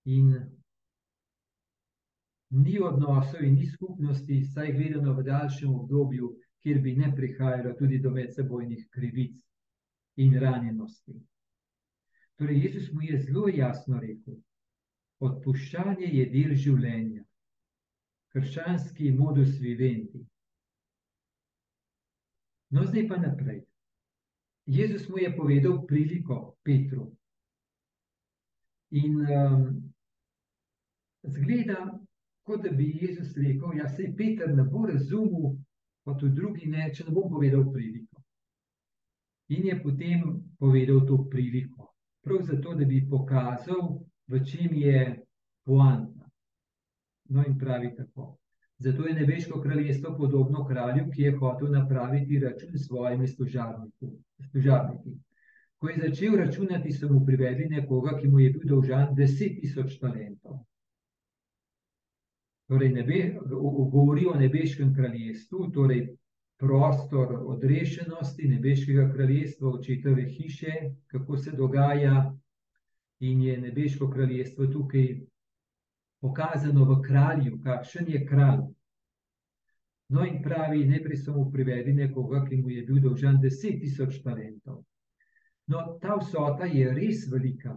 In 0.04 0.34
ni 2.50 2.78
odnosov 2.78 3.42
in 3.42 3.54
ni 3.54 3.66
skupnosti, 3.66 4.44
saj 4.54 4.72
gledano 4.72 5.14
v 5.14 5.26
daljšem 5.26 5.74
obdobju, 5.74 6.30
kjer 6.62 6.80
bi 6.82 6.96
ne 6.96 7.10
prihajalo 7.16 7.74
tudi 7.78 7.98
do 7.98 8.10
medsebojnih 8.10 8.86
krivic 8.90 9.36
in 10.16 10.38
ranjenosti. 10.38 11.18
Torej, 12.38 12.64
Jezus 12.64 12.92
mu 12.92 13.02
je 13.02 13.18
zelo 13.18 13.48
jasno 13.48 14.00
rekel: 14.00 14.38
Odpuščanje 15.20 16.08
je 16.08 16.26
del 16.32 16.54
življenja, 16.56 17.24
krščanski 18.32 19.12
modus 19.12 19.58
vivendi. 19.60 20.24
No, 22.70 22.84
zdaj 22.86 23.08
pa 23.08 23.16
naprej. 23.16 23.64
Jezus 24.66 25.08
mu 25.08 25.18
je 25.18 25.36
povedal 25.36 25.86
priliko 25.86 26.56
Petru. 26.62 27.10
In 28.90 29.16
um, 29.16 29.92
zgleda, 31.22 31.98
kot 32.42 32.62
da 32.62 32.70
bi 32.70 32.98
Jezus 33.02 33.36
rekel: 33.36 33.74
Ja, 33.78 33.88
se 33.88 34.12
Peter 34.16 34.54
ne 34.54 34.64
bo 34.64 34.86
razumel, 34.86 35.56
pa 36.04 36.14
tudi 36.14 36.34
drugi 36.34 36.66
ne, 36.66 36.90
če 36.94 37.04
ne 37.04 37.14
bom 37.14 37.30
povedal 37.30 37.66
priliko. 37.72 38.22
In 39.50 39.66
je 39.66 39.82
potem 39.82 40.22
povedal 40.58 41.02
to 41.06 41.24
priliko. 41.30 41.90
Prav 42.22 42.42
zato, 42.42 42.74
da 42.74 42.84
bi 42.84 43.02
pokazal, 43.10 43.98
v 44.26 44.44
čem 44.46 44.74
je 44.74 45.00
poanta. 45.66 46.30
No, 47.30 47.42
in 47.46 47.58
pravi 47.58 47.94
tako. 47.96 48.36
Zato 48.80 49.06
je 49.06 49.14
nebeško 49.14 49.60
kraljestvo 49.60 50.16
podobno 50.16 50.64
kralju, 50.64 51.10
ki 51.14 51.22
je 51.22 51.36
hotel 51.36 51.68
napraviti 51.72 52.38
račun 52.38 52.78
s 52.78 52.86
svojimi 52.86 53.28
služabniki. 53.28 55.10
Ko 55.78 55.88
je 55.88 55.98
začel 56.08 56.36
računati, 56.36 56.92
so 56.92 57.08
mu 57.12 57.20
privedli 57.26 57.68
nekoga, 57.68 58.16
ki 58.16 58.28
mu 58.28 58.40
je 58.40 58.50
bil 58.50 58.64
dolžan 58.68 59.14
deset 59.14 59.60
tisoč 59.60 59.98
talentov. 60.00 60.62
Torej, 62.68 62.92
nebe, 62.94 63.20
govori 63.92 64.26
o 64.26 64.34
nebeškem 64.40 64.94
kraljestvu, 64.94 65.70
torej 65.74 66.06
prostor 66.60 67.36
odrešenosti 67.52 68.48
nebeškega 68.48 69.10
kraljestva, 69.12 69.74
očetove 69.76 70.24
hiše, 70.24 70.72
kako 71.06 71.36
se 71.36 71.52
dogaja, 71.52 72.32
in 73.20 73.42
je 73.42 73.58
nebeško 73.60 74.10
kraljestvo 74.10 74.66
tukaj 74.66 75.20
pokazano 76.20 76.84
v 76.84 77.00
kralju, 77.02 77.58
kakšen 77.64 78.08
je 78.08 78.24
kralj. 78.26 78.66
No, 80.10 80.24
in 80.26 80.40
pravi, 80.42 80.84
najprej 80.88 81.20
so 81.22 81.32
mu 81.32 81.50
privedli 81.52 81.94
nekoga, 81.94 82.42
ki 82.48 82.56
mu 82.56 82.70
je 82.70 82.82
bil 82.86 82.98
dolžan 83.00 83.38
deset 83.40 83.78
tisoč 83.80 84.18
talentov. 84.24 84.82
No, 85.70 85.84
ta 86.02 86.16
vsota 86.18 86.66
je 86.66 86.90
res 86.94 87.28
velika. 87.30 87.76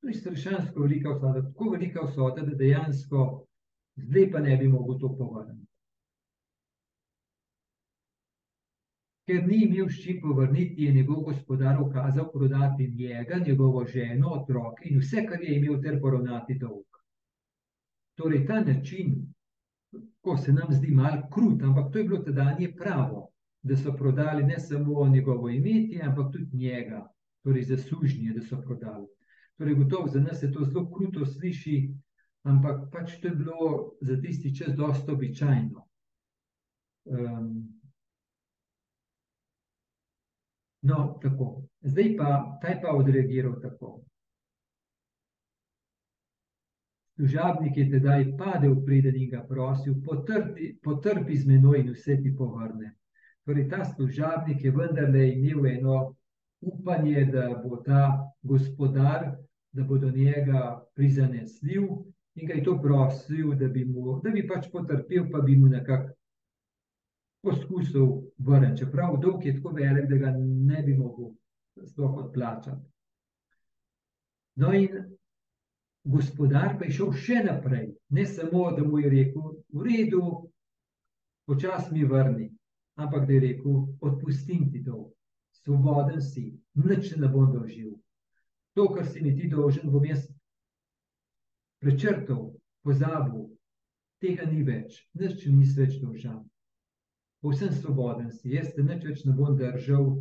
To 0.00 0.08
je 0.08 0.14
strašansko 0.14 0.86
velika 0.86 1.16
vsota, 1.16 1.42
tako 1.42 1.70
velika 1.74 2.06
vsota, 2.06 2.44
da 2.46 2.54
dejansko 2.54 3.26
zdaj 3.96 4.30
pa 4.30 4.40
ne 4.40 4.56
bi 4.56 4.68
mogel 4.68 4.98
to 4.98 5.10
povrniti. 5.18 5.66
Ker 9.26 9.46
ni 9.46 9.62
imel 9.64 9.88
s 9.88 10.02
čim 10.04 10.20
povrniti, 10.20 10.84
je 10.84 10.92
njegov 10.92 11.22
gospodar 11.24 11.80
ukazal 11.80 12.30
prodati 12.32 12.90
njega, 12.98 13.40
njegovo 13.46 13.84
ženo, 13.86 14.28
otroke 14.28 14.88
in 14.88 14.98
vse, 15.00 15.24
kar 15.26 15.42
je 15.42 15.56
imel, 15.56 15.80
ter 15.82 16.00
poravnati 16.00 16.58
dolg. 16.60 17.03
Torej, 18.14 18.46
ta 18.46 18.60
način, 18.60 19.34
ko 20.20 20.36
se 20.36 20.52
nam 20.52 20.70
zdi 20.70 20.90
malo 20.94 21.28
krut, 21.32 21.62
ampak 21.62 21.92
to 21.92 21.98
je 21.98 22.04
bilo 22.04 22.22
tedanje 22.22 22.72
pravo 22.76 23.34
da 23.64 23.76
so 23.76 23.92
prodali 23.96 24.42
ne 24.42 24.58
samo 24.60 25.08
njegovo 25.08 25.48
imetje, 25.48 26.02
ampak 26.02 26.32
tudi 26.32 26.56
njega, 26.56 27.08
torej 27.42 27.62
za 27.62 27.76
sužnje, 27.76 28.32
da 28.32 28.42
so 28.42 28.60
prodali. 28.62 29.06
Torej, 29.58 29.74
gotovo 29.74 30.08
za 30.08 30.20
nas 30.20 30.42
je 30.42 30.52
to 30.52 30.64
zelo 30.64 30.90
kruto 30.92 31.26
sliši, 31.26 31.94
ampak 32.42 32.90
pač 32.92 33.20
to 33.20 33.28
je 33.28 33.34
bilo 33.34 33.92
za 34.00 34.20
tisti 34.20 34.56
čas 34.56 34.76
dosto 34.76 35.12
običajno. 35.12 35.86
Um, 37.04 37.80
no, 40.82 41.18
tako. 41.22 41.62
Zdaj 41.80 42.16
pa, 42.16 42.58
taj 42.62 42.80
pa 42.82 42.92
odreagiral 42.96 43.60
tako. 43.62 44.00
Služabnik 47.16 47.76
je 47.76 47.90
tedaj 47.90 48.24
padel 48.36 48.74
preden 48.84 49.16
in 49.16 49.30
ga 49.30 49.44
prosil, 49.48 49.94
potrpi, 50.02 50.72
potrpi 50.82 51.36
z 51.36 51.46
menoj 51.46 51.78
in 51.80 51.92
vse 51.94 52.16
ti 52.22 52.32
povrne. 52.36 52.94
Torej, 53.46 53.68
ta 53.70 53.84
služabnik 53.84 54.64
je 54.64 54.72
vendarle 54.74 55.28
imel 55.30 55.66
eno 55.66 55.98
upanje, 56.60 57.24
da 57.32 57.48
bo 57.62 57.76
ta 57.86 58.32
gospodar, 58.42 59.36
da 59.72 59.84
bo 59.84 59.98
do 59.98 60.10
njega 60.10 60.80
prizanesljiv 60.94 61.82
in 62.34 62.46
ga 62.46 62.54
je 62.54 62.64
to 62.64 62.78
prosil, 62.82 63.54
da 63.54 63.68
bi, 63.68 63.84
mu, 63.84 64.20
da 64.22 64.30
bi 64.30 64.46
pač 64.48 64.66
potrpel, 64.72 65.30
pa 65.30 65.40
bi 65.40 65.56
mu 65.56 65.68
nekako 65.68 66.14
poskusil 67.44 68.06
vrniti. 68.38 68.78
Čeprav 68.78 69.20
dolg 69.22 69.46
je 69.46 69.54
tako 69.56 69.74
velik, 69.76 70.08
da 70.10 70.16
ga 70.16 70.34
ne 70.40 70.82
bi 70.82 70.96
mogel 70.96 71.30
sploh 71.84 72.16
odplačati. 72.24 72.82
No, 74.56 74.72
in 74.72 74.88
gospodar 76.04 76.76
pa 76.78 76.88
je 76.88 76.98
šel 76.98 77.12
še 77.12 77.44
naprej, 77.44 77.88
ne 78.10 78.26
samo, 78.26 78.70
da 78.76 78.84
mu 78.84 78.98
je 79.00 79.10
rekel: 79.10 79.54
V 79.72 79.86
redu, 79.86 80.24
počasi 81.48 81.94
mi 81.94 82.04
vrni 82.04 82.50
ampak 82.96 83.26
da 83.26 83.32
je 83.32 83.40
rekel: 83.40 83.86
Odpustim 84.00 84.70
ti 84.72 84.84
to, 84.84 85.12
svoboden 85.50 86.20
si, 86.22 86.58
nič 86.74 87.16
ne 87.16 87.28
bom 87.28 87.52
dolžil. 87.52 87.94
To, 88.74 88.88
kar 88.94 89.06
si 89.06 89.22
mi 89.22 89.34
ti 89.36 89.48
dolžen, 89.48 89.90
bom 89.90 90.04
jaz 90.04 90.26
prečrtal, 91.82 92.54
pozabil, 92.82 93.50
tega 94.22 94.46
ni 94.50 94.64
več, 94.64 95.04
nič 95.14 95.46
nisi 95.46 95.78
več 95.80 95.98
dolžan. 96.02 96.42
Povsem 97.44 97.72
svoboden 97.72 98.32
si, 98.32 98.54
jaz 98.54 98.72
te 98.74 98.82
nič 98.82 99.04
več 99.04 99.24
ne 99.28 99.34
bom 99.36 99.56
držal, 99.58 100.14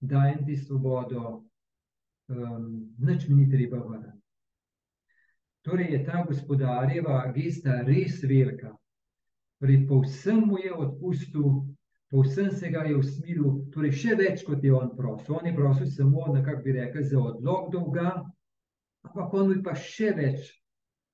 dajem 0.00 0.44
ti 0.46 0.56
svobodo, 0.56 1.44
um, 2.32 2.68
nič 2.98 3.28
mi 3.28 3.42
ni 3.42 3.50
treba 3.50 3.82
vrniti. 3.84 4.21
Torej 5.62 5.92
je 5.92 6.04
ta 6.04 6.24
gospodarjeva 6.26 7.32
gesta 7.34 7.82
res 7.86 8.22
velika. 8.22 8.72
Torej, 9.62 9.84
povsem 9.86 10.40
mu 10.46 10.58
je 10.58 10.72
odpustil, 10.74 11.60
povsem 12.10 12.50
se 12.50 12.70
ga 12.70 12.82
je 12.82 12.96
usmeril, 12.98 13.60
torej 13.70 13.92
še 14.00 14.16
več 14.18 14.42
kot 14.46 14.64
je 14.64 14.72
on 14.74 14.90
prosil. 14.96 15.36
On 15.38 15.46
je 15.46 15.54
prosil 15.54 15.86
samo, 15.86 16.26
nekako 16.34 16.64
bi 16.64 16.74
rekel, 16.80 17.04
za 17.06 17.20
odlog 17.20 17.70
dolga, 17.70 18.08
ampak 19.06 19.36
on 19.38 19.52
bi 19.52 19.60
pa 19.62 19.76
še 19.78 20.10
več, 20.18 20.50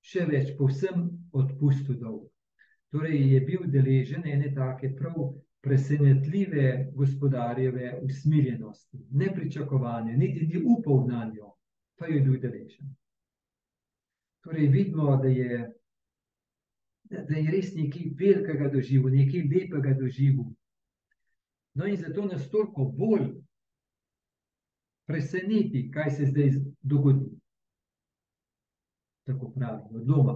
še 0.01 0.25
več, 0.31 0.55
povsem 0.57 1.05
odpustil 1.37 2.01
dolg. 2.01 2.25
Torej 2.89 3.21
je 3.35 3.43
bil 3.45 3.69
deležen 3.69 4.25
ene 4.25 4.49
take 4.57 4.95
prav 4.97 5.35
presenetljive 5.61 6.89
gospodarjeve 6.97 7.99
usmirjenosti, 8.01 9.03
nepričakovane, 9.11 10.17
niti 10.17 10.47
ni 10.49 10.63
upal 10.65 11.05
na 11.05 11.27
njo, 11.29 11.53
pa 12.01 12.09
je 12.09 12.23
bil 12.25 12.41
deležen. 12.41 12.95
Torej 14.45 14.69
vidimo, 14.69 15.17
da 15.23 15.29
je, 15.29 15.65
da 17.11 17.35
je 17.37 17.51
res 17.51 17.75
nekaj 17.75 18.13
velikega 18.19 18.71
doživel, 18.73 19.13
nekaj 19.15 19.45
lepega 19.51 19.97
doživel, 19.99 20.53
No, 21.79 21.87
in 21.87 21.97
zato 21.97 22.25
nas 22.27 22.51
toliko 22.51 22.85
bolj 22.85 23.29
preseneti, 25.07 25.91
kaj 25.95 26.11
se 26.11 26.27
zdaj 26.27 26.51
dogodi. 26.83 27.29
Tako 29.27 29.53
pravi, 29.55 29.83
od 29.95 30.07
doma. 30.07 30.35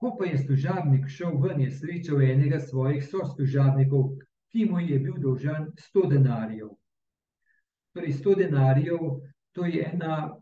Ko 0.00 0.14
pa 0.18 0.24
je 0.24 0.38
služabnik 0.38 1.08
šel 1.08 1.36
ven, 1.42 1.60
je 1.60 1.70
srečal 1.70 2.22
enega 2.22 2.60
svojih 2.60 3.04
soslužabnikov, 3.04 4.14
ki 4.52 4.64
mu 4.70 4.80
je 4.80 4.98
bil 4.98 5.20
dolžan 5.20 5.68
100 5.90 6.08
denarjev. 6.14 6.72
Torej, 7.92 8.16
100 8.24 8.36
denarjev 8.38 8.98
to 9.52 9.66
je 9.66 9.84
ena 9.92 10.40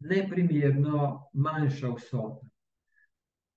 neprimerno 0.00 1.28
manjša 1.32 1.90
vsota. 1.94 2.46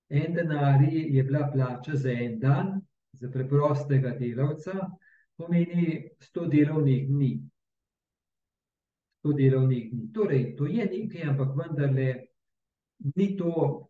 En 0.08 0.34
denar 0.34 0.82
je 0.92 1.22
bila 1.22 1.50
plača 1.52 1.96
za 1.96 2.10
en 2.12 2.38
dan, 2.38 2.80
za 3.12 3.30
preprostega 3.30 4.10
delavca, 4.18 4.90
pomeni 5.36 6.08
100 6.20 6.48
delovnih 6.50 7.08
dni. 7.08 7.32
100 9.24 9.36
delovnih 9.36 9.90
dni. 9.92 10.12
Torej, 10.12 10.44
to 10.56 10.66
je 10.66 10.84
nekaj, 10.84 11.22
ampak 11.30 11.56
vendarle 11.56 12.08
ni 13.16 13.36
to, 13.36 13.88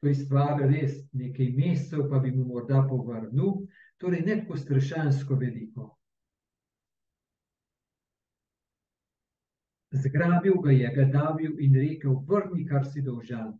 to 0.00 0.08
je 0.08 0.14
stvar 0.14 0.62
res 0.62 0.96
nekaj 1.12 1.52
mesecev, 1.56 2.08
pa 2.10 2.18
bi 2.18 2.32
mu 2.32 2.44
morda 2.44 2.86
povrnil. 2.88 3.66
Torej, 4.00 4.24
ne 4.26 4.40
tako 4.40 4.56
strašansko 4.56 5.36
veliko. 5.36 5.99
Zgrabil 9.92 10.54
ga 10.62 10.70
je, 10.70 10.92
ga 10.94 11.04
davil 11.04 11.56
in 11.58 11.74
rekel: 11.74 12.14
Vrni, 12.28 12.64
kar 12.66 12.86
si 12.86 13.02
dolžan. 13.02 13.52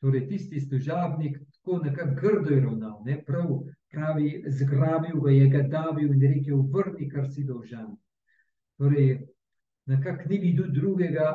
Torej, 0.00 0.28
tisti 0.28 0.60
služabnik, 0.60 1.38
tako 1.52 1.78
nekako 1.84 2.14
grdo 2.20 2.54
je 2.54 2.60
ravnal, 2.60 3.00
ne 3.06 3.16
prav 3.26 3.48
pravi, 3.90 4.44
zgrabil 4.46 5.20
ga 5.20 5.30
je, 5.30 5.48
ga 5.48 5.62
davil 5.62 6.12
in 6.14 6.22
rekel: 6.22 6.62
Vrni, 6.74 7.08
kar 7.10 7.26
si 7.32 7.44
dolžan. 7.44 7.96
Torej, 8.78 9.18
nekako 9.86 10.28
ni 10.30 10.38
videl 10.38 10.70
drugega, 10.70 11.32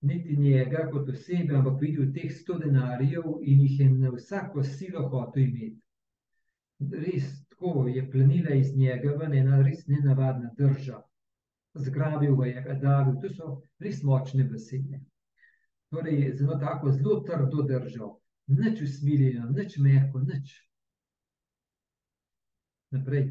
niti 0.00 0.36
njega 0.36 0.86
kot 0.92 1.08
osebe, 1.08 1.56
ampak 1.56 1.80
videl 1.80 2.12
teh 2.14 2.32
sto 2.32 2.56
denarjev 2.58 3.26
in 3.42 3.60
jih 3.60 3.80
je 3.80 3.90
na 3.90 4.12
vsako 4.14 4.62
silo 4.62 5.08
hotel 5.08 5.42
imeti. 5.42 5.82
Res 7.04 7.28
tako 7.50 7.86
je 7.88 8.10
plenila 8.10 8.54
iz 8.54 8.72
njega 8.76 9.12
ven 9.20 9.34
ena 9.34 9.60
res 9.62 9.86
nenavadna 9.88 10.50
drža. 10.58 11.02
Zgrabil 11.76 12.36
ga 12.36 12.46
je, 12.46 12.62
ga 12.62 12.74
davil, 12.80 13.16
to 13.20 13.28
so 13.34 13.50
res 13.82 14.02
močne 14.02 14.44
besede. 14.48 15.00
Torej, 15.92 16.32
zelo 16.38 16.56
tako, 16.58 16.92
zelo 16.92 17.20
trdo 17.26 17.62
držal, 17.68 18.14
nič 18.46 18.80
usmiljeno, 18.82 19.50
nič 19.54 19.76
mehko, 19.78 20.22
nič 20.24 20.56
naprej. 22.90 23.28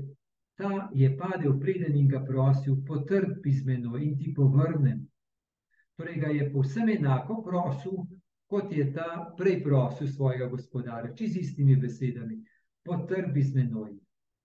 Ta 0.55 0.89
je 0.93 1.09
padel 1.17 1.59
preden 1.59 1.97
in 1.97 2.07
ga 2.07 2.21
prosil, 2.23 2.77
potrpi 2.87 3.51
z 3.51 3.65
menoj 3.65 4.03
in 4.03 4.17
ti 4.17 4.33
povrnem. 4.33 5.01
Torej 5.99 6.19
ga 6.19 6.29
je 6.31 6.47
povsem 6.51 6.89
enako 6.89 7.41
prosil, 7.43 8.05
kot 8.47 8.71
je 8.71 8.85
ta 8.93 9.33
prej 9.37 9.61
prosil 9.63 10.07
svojega 10.07 10.47
gospodarja, 10.51 11.13
če 11.15 11.27
z 11.27 11.43
istimi 11.43 11.75
besedami, 11.75 12.39
potrpi 12.85 13.43
z 13.43 13.55
menoj 13.55 13.91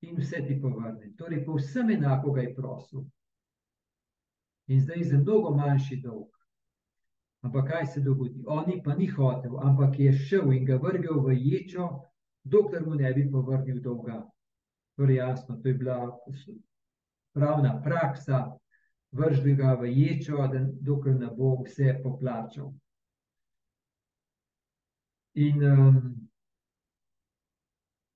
in 0.07 0.19
vse 0.19 0.43
ti 0.47 0.57
povrnem. 0.61 1.15
Torej, 1.19 1.45
povsem 1.47 1.91
enako 1.95 2.35
ga 2.35 2.47
je 2.47 2.55
prosil. 2.55 3.07
In 4.71 4.81
zdaj 4.81 5.03
za 5.05 5.19
mnogo 5.19 5.51
manjši 5.57 5.97
dolg. 6.05 6.29
Ampak 7.43 7.71
kaj 7.71 7.87
se 7.87 8.01
dogodi? 8.01 8.45
Oni 8.47 8.83
pa 8.85 8.95
ni 8.95 9.09
hotel, 9.11 9.57
ampak 9.59 9.99
je 9.99 10.13
šel 10.13 10.53
in 10.53 10.65
ga 10.65 10.77
vrgel 10.77 11.19
v 11.25 11.35
ječo, 11.35 11.89
dokler 12.45 12.85
mu 12.87 12.95
ne 12.95 13.11
bi 13.17 13.25
povrnil 13.31 13.81
dolga. 13.83 14.21
Torej, 14.97 15.17
jasno, 15.17 15.57
to 15.57 15.69
je 15.69 15.75
bila 15.75 15.97
pravna 17.35 17.81
praksa, 17.83 18.45
vrži 19.13 19.57
ga 19.59 19.75
v 19.81 19.91
ječo, 19.91 20.47
da 20.53 20.63
dokler 20.81 21.19
ne 21.19 21.33
bo 21.35 21.57
vse 21.65 21.97
poplačal. 22.05 22.71
In 25.35 25.65
um, 25.65 26.01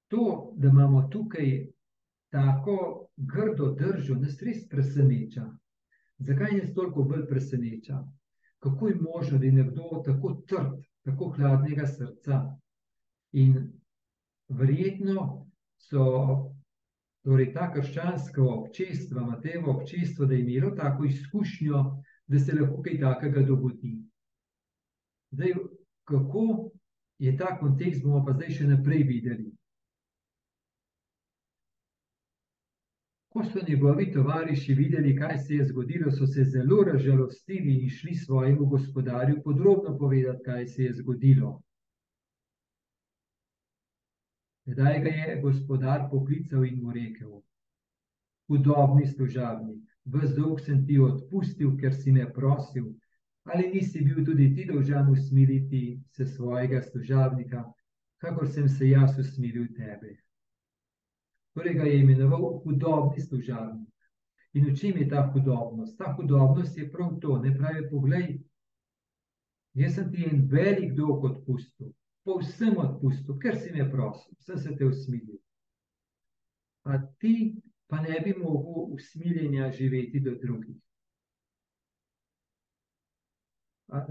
to, 0.07 0.53
da 0.55 0.69
imamo 0.69 1.09
tukaj 1.11 1.67
tako 2.31 3.09
grdo 3.17 3.73
držo, 3.75 4.15
nas 4.15 4.39
res 4.43 4.69
preseneča. 4.69 5.51
Zakaj 6.25 6.59
nas 6.59 6.75
toliko 6.75 7.05
bolj 7.05 7.27
preseneča? 7.29 8.03
kako 8.65 8.89
je 8.89 8.95
možno, 8.95 9.39
da 9.39 9.47
je 9.47 9.53
nekdo 9.53 10.03
tako 10.05 10.35
trd, 10.49 10.85
tako 11.03 11.29
hladnega 11.29 11.87
srca. 11.87 12.57
In 13.33 13.73
verjetno 14.49 15.47
so 15.77 16.05
torej, 17.25 17.51
ta 17.53 17.69
krščanska 17.73 18.43
občestva, 18.43 19.27
Matevo 19.27 19.73
občestvo, 19.73 20.27
da 20.27 20.35
je 20.35 20.41
imelo 20.41 20.71
tako 20.77 21.05
izkušnjo, 21.05 21.83
da 22.27 22.39
se 22.39 22.57
lahko 22.57 22.83
kaj 22.83 23.01
takega 23.01 23.43
dogodi. 23.43 23.99
Zdaj, 25.31 25.53
kako 26.05 26.71
je 27.19 27.37
ta 27.37 27.59
kontekst, 27.59 28.03
bomo 28.03 28.25
pa 28.25 28.33
zdaj 28.33 28.57
še 28.61 28.71
naprej 28.71 29.05
videli. 29.09 29.51
Ko 33.35 33.43
so 33.45 33.61
njegovi 33.69 34.05
tovariši 34.15 34.75
videli, 34.79 35.13
kaj 35.19 35.39
se 35.39 35.55
je 35.55 35.65
zgodilo, 35.67 36.11
so 36.11 36.27
se 36.27 36.45
zelo 36.51 36.77
razžalostili 36.89 37.73
in 37.83 37.91
šli 37.91 38.15
svojemu 38.15 38.67
gospodarju 38.67 39.41
podrobno 39.45 39.97
povedati, 39.99 40.45
kaj 40.45 40.67
se 40.67 40.85
je 40.85 40.93
zgodilo. 41.01 41.51
Zdaj 44.67 45.01
ga 45.01 45.17
je 45.17 45.41
gospodar 45.43 46.07
poklical 46.11 46.65
in 46.65 46.79
mu 46.83 46.93
rekel: 46.93 47.33
Hudobni 48.49 49.07
služabnik, 49.07 49.83
v 50.05 50.27
zdolg 50.31 50.61
sem 50.61 50.87
ti 50.87 50.99
odpustil, 51.03 51.77
ker 51.81 51.95
si 51.95 52.13
me 52.13 52.31
prosil, 52.33 52.93
ali 53.43 53.71
nisi 53.75 54.05
bil 54.05 54.25
tudi 54.25 54.53
ti 54.55 54.71
dolžan 54.71 55.11
usmiliti 55.11 55.87
se 56.11 56.27
svojega 56.27 56.83
služabnika, 56.83 57.65
kakor 58.23 58.49
sem 58.49 58.69
se 58.69 58.95
jaz 58.95 59.19
usmilil 59.19 59.67
tebe 59.75 60.21
torej 61.55 61.75
ga 61.75 61.85
je 61.89 62.01
imenoval 62.01 62.61
hudobni 62.65 63.23
služabnik. 63.23 63.91
In 64.55 64.67
v 64.71 64.77
čem 64.79 64.99
je 64.99 65.09
ta 65.09 65.27
hudobnost? 65.33 65.99
Ta 65.99 66.13
hudobnost 66.15 66.79
je 66.79 66.91
prav 66.91 67.19
to, 67.21 67.39
ne 67.43 67.55
pravi, 67.59 67.89
poglej, 67.91 68.39
jaz 69.75 69.97
sem 69.97 70.11
ti 70.13 70.27
en 70.31 70.45
velik 70.51 70.95
dolg 70.95 71.25
odpustil, 71.27 71.91
povsem 72.23 72.79
odpustil, 72.79 73.39
ker 73.43 73.59
si 73.59 73.73
me 73.75 73.89
prosil, 73.91 74.37
sem 74.47 74.59
se 74.59 74.77
te 74.79 74.87
usmilil. 74.87 75.41
A 76.87 77.01
ti 77.19 77.55
pa 77.91 78.01
ne 78.01 78.21
bi 78.25 78.35
mogel 78.39 78.95
usmiljenja 78.95 79.71
živeti 79.73 80.21
do 80.21 80.35
drugih. 80.43 80.79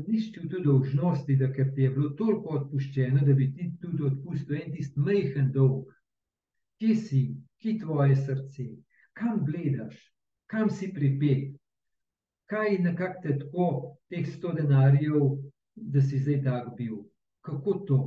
Niš 0.08 0.32
čutil 0.34 0.64
dolžnosti, 0.64 1.36
da 1.36 1.50
ker 1.54 1.72
ti 1.76 1.82
je 1.82 1.90
bilo 1.92 2.10
toliko 2.20 2.60
odpuščeno, 2.60 3.24
da 3.26 3.34
bi 3.34 3.50
ti 3.56 3.72
tudi 3.82 4.04
odpustil 4.08 4.60
en 4.62 4.76
tist 4.76 4.96
majhen 4.96 5.52
dolg, 5.52 5.88
kje 6.84 6.96
si, 6.96 7.22
ki 7.58 7.78
tvoje 7.80 8.16
srce, 8.16 8.66
kam 9.16 9.46
gledaš, 9.46 9.96
kam 10.52 10.70
si 10.70 10.90
pripet, 10.94 11.54
kaj 12.52 12.74
je 12.74 12.80
nekako 12.80 13.22
tako, 13.28 13.68
teh 14.12 14.28
sto 14.28 14.52
denarjev, 14.52 15.38
da 15.76 16.02
si 16.02 16.20
zdaj 16.20 16.42
tak 16.44 16.68
bil. 16.78 16.98
Kako 17.42 17.74
to? 17.88 18.00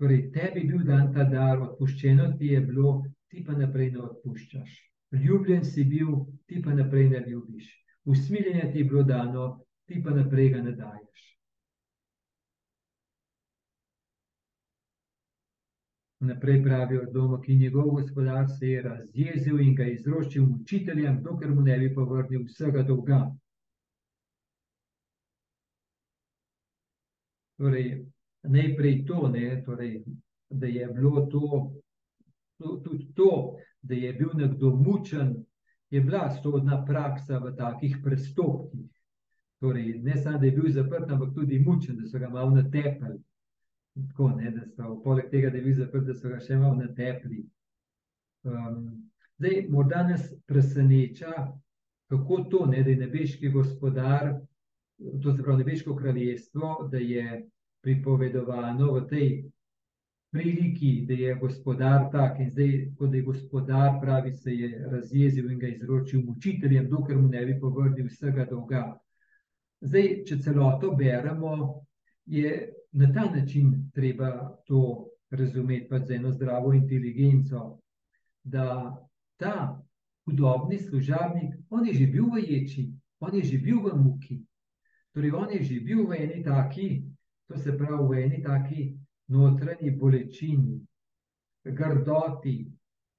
Torej, 0.00 0.30
tebi 0.32 0.64
je 0.64 0.70
bil 0.72 0.88
dan 0.88 1.12
ta 1.12 1.28
dar, 1.28 1.60
odpuščeno 1.60 2.32
ti 2.38 2.54
je 2.54 2.60
bilo, 2.64 2.96
ti 3.28 3.44
pa 3.44 3.52
naprej 3.52 3.92
ne 3.92 4.02
odpuščaš. 4.08 4.74
Ljubljen 5.12 5.64
si 5.64 5.84
bil, 5.84 6.24
ti 6.48 6.62
pa 6.64 6.72
naprej 6.74 7.10
ne 7.12 7.24
ljubiš. 7.28 7.68
Usmiljenje 8.04 8.72
ti 8.72 8.78
je 8.80 8.84
bilo 8.84 9.02
dano, 9.02 9.46
ti 9.84 10.00
pa 10.02 10.16
naprej 10.16 10.54
ga 10.56 10.62
ne 10.62 10.72
daješ. 10.72 11.35
Naprej 16.26 16.62
pravijo, 16.62 17.04
da 17.12 17.20
je 17.46 17.56
njegov 17.56 17.90
gospodar 17.90 18.46
se 18.58 18.68
je 18.68 18.82
razjezil 18.82 19.60
in 19.60 19.74
ga 19.74 19.84
izročil 19.84 20.44
učiteljem, 20.60 21.22
dokler 21.22 21.50
mu 21.54 21.62
ne 21.62 21.78
bi 21.78 21.94
povrnil 21.94 22.44
vsega 22.44 22.82
dolga. 22.82 23.20
Torej, 27.56 28.06
najprej 28.42 29.04
to, 29.06 29.28
ne, 29.28 29.62
torej, 29.66 30.02
da 30.50 30.66
je 30.66 30.86
bilo 30.86 31.26
to, 31.26 31.72
to, 32.58 32.76
tudi 32.84 33.12
to, 33.14 33.56
da 33.82 33.94
je 33.94 34.12
bil 34.12 34.28
nekdo 34.34 34.70
mučen, 34.70 35.34
je 35.90 36.00
bila 36.00 36.30
sodna 36.42 36.84
praksa 36.84 37.38
v 37.38 37.54
takih 37.56 37.96
prestopkih. 38.04 38.90
Torej, 39.60 40.00
ne 40.02 40.16
samo, 40.16 40.38
da 40.38 40.46
je 40.46 40.52
bil 40.52 40.68
zaprt, 40.72 41.10
ampak 41.10 41.34
tudi 41.34 41.58
mučen, 41.58 41.96
da 41.96 42.08
so 42.08 42.18
ga 42.18 42.28
malo 42.28 42.50
natepali. 42.50 43.18
Tako, 43.96 44.28
ne, 44.28 44.50
da 44.50 44.66
so, 44.66 45.00
poleg 45.04 45.30
tega, 45.30 45.50
da 45.50 45.56
je 45.56 45.64
bil 45.64 45.74
zaprt, 45.74 46.04
da 46.04 46.14
so 46.14 46.28
ga 46.28 46.40
še 46.44 46.58
malo 46.60 46.76
natepli. 46.82 47.46
Um, 48.44 48.82
zdaj, 49.38 49.62
morda 49.72 50.02
nas 50.10 50.26
preseneča, 50.46 51.32
kako 52.12 52.42
to, 52.50 52.66
ne, 52.66 52.82
da 52.84 52.92
je 52.92 53.00
nebeški 53.06 53.48
gospodar, 53.54 54.34
to 55.22 55.32
se 55.32 55.42
pravi 55.42 55.64
nebeško 55.64 55.96
kraljestvo, 55.96 56.88
da 56.92 57.00
je 57.00 57.40
pripovedovano 57.80 58.92
v 58.92 59.02
tej 59.08 59.30
priliki, 60.32 61.06
da 61.08 61.14
je 61.14 61.34
gospodar 61.40 62.10
tak 62.12 62.40
in 62.40 62.50
zdaj, 62.50 62.76
ko 62.98 63.06
da 63.06 63.16
je 63.16 63.22
gospodar, 63.22 63.98
pravi, 64.00 64.32
se 64.32 64.52
je 64.52 64.88
razjezil 64.92 65.50
in 65.50 65.58
ga 65.58 65.72
izročil 65.72 66.20
mučiteljem, 66.20 66.90
dokler 66.90 67.18
mu 67.18 67.28
ne 67.28 67.46
bi 67.46 67.60
povrnil 67.60 68.12
vsega 68.12 68.44
dolga. 68.50 68.84
Zdaj, 69.80 70.24
če 70.28 70.40
celoto 70.44 70.92
beremo, 70.96 71.84
je 72.26 72.75
na 72.96 73.12
ta 73.12 73.30
način 73.30 73.90
treba 73.94 74.56
to 74.66 75.08
razumeti, 75.30 75.88
pa 75.88 75.98
z 75.98 76.10
eno 76.10 76.32
zdravo 76.32 76.72
inteligenco, 76.72 77.78
da 78.44 78.96
ta 79.36 79.82
hudobni 80.24 80.78
služabnik, 80.78 81.54
on 81.70 81.86
je 81.86 81.94
že 81.94 82.06
bil 82.06 82.24
v 82.24 82.38
ječi, 82.48 82.92
on 83.20 83.34
je 83.34 83.42
že 83.42 83.58
bil 83.58 83.80
v 83.80 83.96
muki. 83.96 84.40
Torej, 85.12 85.32
on 85.32 85.50
je 85.50 85.62
že 85.62 85.80
bil 85.80 86.06
v 86.06 86.12
eni 86.12 86.44
taki, 86.44 87.04
to 87.48 87.58
se 87.58 87.76
pravi, 87.76 88.08
v 88.08 88.24
eni 88.24 88.42
taki 88.42 88.96
notranji 89.28 89.90
bolečini, 89.90 90.80
grdoti, 91.64 92.72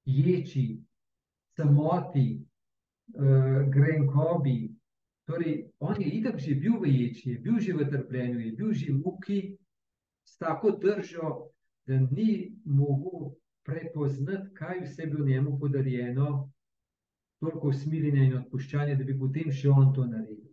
ječi, 0.05 0.81
samoti, 1.55 2.41
uh, 3.13 3.69
grenkobi. 3.69 4.73
Torej, 5.25 5.69
on 5.79 6.01
je 6.01 6.07
itak 6.07 6.39
že 6.39 6.55
bil 6.55 6.79
v 6.79 6.85
ječi, 6.87 7.29
je 7.29 7.39
bil 7.39 7.59
že 7.59 7.73
v 7.73 7.89
trpljenju, 7.89 8.39
je 8.39 8.51
bil 8.51 8.73
že 8.73 8.93
v 8.93 8.97
muki, 9.05 9.57
s 10.27 10.37
tako 10.37 10.71
držo, 10.71 11.31
da 11.87 11.99
ni 11.99 12.51
mogel 12.65 13.29
prepoznati, 13.65 14.53
kaj 14.53 14.81
vse 14.83 15.01
je 15.03 15.07
bilo 15.07 15.25
njemu 15.25 15.59
podarjeno, 15.59 16.49
toliko 17.39 17.67
usmiljenja 17.67 18.23
in 18.23 18.37
odpuščanja, 18.37 18.95
da 18.95 19.03
bi 19.03 19.15
potem 19.19 19.51
še 19.51 19.69
on 19.69 19.93
to 19.95 20.05
naredil. 20.05 20.49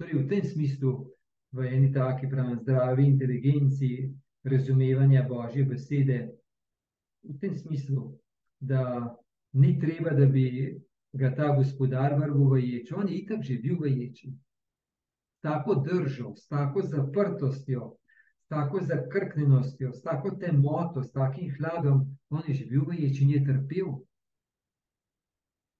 Torej, 0.00 0.18
v 0.22 0.28
tem 0.30 0.44
smislu, 0.44 0.94
v 1.56 1.68
eni 1.72 1.92
taki 1.92 2.28
pravi 2.32 2.56
zdravi 2.62 3.06
inteligenci, 3.06 3.90
razumevanja 4.44 5.26
Božje 5.28 5.64
besede, 5.64 6.18
v 7.26 7.36
tem 7.42 7.54
smislu, 7.58 8.08
da 8.60 8.82
ni 9.52 9.76
treba, 9.80 10.14
da 10.14 10.26
bi 10.26 10.46
ga 11.16 11.32
ta 11.34 11.52
gospodar 11.56 12.14
vrgel 12.18 12.50
v 12.50 12.60
ječ, 12.64 12.92
on 12.92 13.08
je 13.08 13.20
itak 13.22 13.42
že 13.42 13.58
bil 13.62 13.78
v 13.80 13.92
ječi. 13.92 14.32
Tako 15.42 15.80
držo, 15.86 16.34
s 16.36 16.48
tako 16.48 16.82
zaprtostjo, 16.82 17.94
s 18.46 18.48
tako 18.48 18.80
zakrknjenostjo, 18.80 19.92
s 19.92 20.02
tako 20.02 20.30
temoto, 20.30 21.02
s 21.02 21.12
takim 21.12 21.50
hladom, 21.58 22.04
on 22.30 22.42
je 22.46 22.66
bil 22.70 22.84
v 22.86 22.94
ječi 22.94 23.24
in 23.24 23.30
je 23.30 23.44
trpel. 23.44 23.88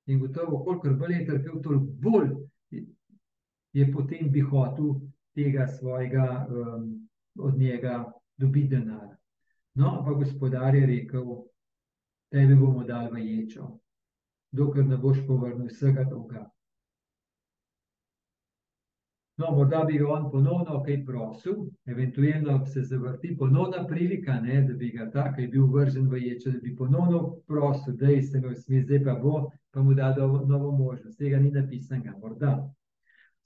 In 0.06 0.18
gotovo, 0.18 0.64
kolikor 0.64 0.96
bolj 0.98 1.14
je 1.14 1.26
trpel, 1.26 1.60
toliko 1.62 1.92
bolj 2.02 2.32
je 3.72 3.86
potem 3.92 4.32
bi 4.32 4.40
hotel 4.40 4.96
tega 5.34 5.66
svojega 5.66 6.46
um, 6.50 7.08
od 7.38 7.58
njega 7.58 8.12
dobiti 8.36 8.68
denar. 8.68 9.14
No, 9.74 10.02
pa 10.04 10.12
gospodar 10.12 10.74
je 10.74 10.86
rekel, 10.86 11.24
tebi 12.32 12.54
bomo 12.54 12.84
dali 12.84 13.12
v 13.12 13.26
ječo, 13.26 13.78
dokler 14.50 14.86
ne 14.86 14.96
boš 14.96 15.22
povrnil 15.26 15.68
vsega 15.70 16.04
dolga. 16.04 16.48
No, 19.38 19.50
morda 19.52 19.84
bi 19.84 19.98
ga 19.98 20.06
on 20.08 20.30
ponovno 20.30 20.82
kaj 20.84 21.02
prosil, 21.04 21.56
eventualno 21.84 22.66
se 22.66 22.82
zavrti 22.82 23.36
ponovna 23.38 23.86
prilika, 23.86 24.40
ne, 24.40 24.62
da 24.62 24.74
bi 24.74 24.88
ga 24.90 25.10
ta, 25.10 25.26
ki 25.34 25.42
je 25.42 25.48
bil 25.48 25.66
vržen 25.72 26.08
v 26.08 26.20
ječe, 26.22 26.50
da 26.50 26.58
bi 26.62 26.76
ponovno 26.76 27.20
prosil, 27.46 27.96
da 28.00 28.08
je 28.08 28.22
se 28.22 28.40
mi 28.40 28.52
usmi, 28.52 28.80
zdaj 28.82 29.02
pa 29.04 29.14
bo, 29.22 29.50
pa 29.70 29.82
mu 29.82 29.94
da 29.94 30.14
novo 30.16 30.70
možnost. 30.78 31.18
Tega 31.18 31.38
ni 31.38 31.50
napisanega, 31.50 32.14
morda. 32.22 32.54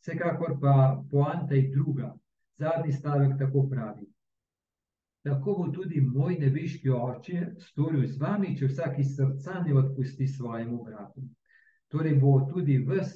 Vsekakor 0.01 0.55
pa 0.61 1.03
poanta 1.11 1.55
je 1.55 1.71
druga. 1.75 2.15
Zadnji 2.59 2.93
stavek 2.93 3.39
tako 3.39 3.67
pravi. 3.71 4.07
Tako 5.23 5.55
bo 5.55 5.67
tudi 5.73 6.01
moj 6.01 6.37
nebeški 6.41 6.91
oče 6.91 7.41
storil 7.59 8.07
z 8.07 8.21
vami, 8.21 8.55
če 8.57 8.71
vsak 8.71 8.99
iz 8.99 9.17
srca 9.17 9.59
ne 9.67 9.75
odpusti 9.75 10.29
svojemu 10.29 10.85
bratu. 10.85 11.27
Torej 11.89 12.15
bo 12.23 12.39
tudi 12.53 12.79
vas, 12.79 13.11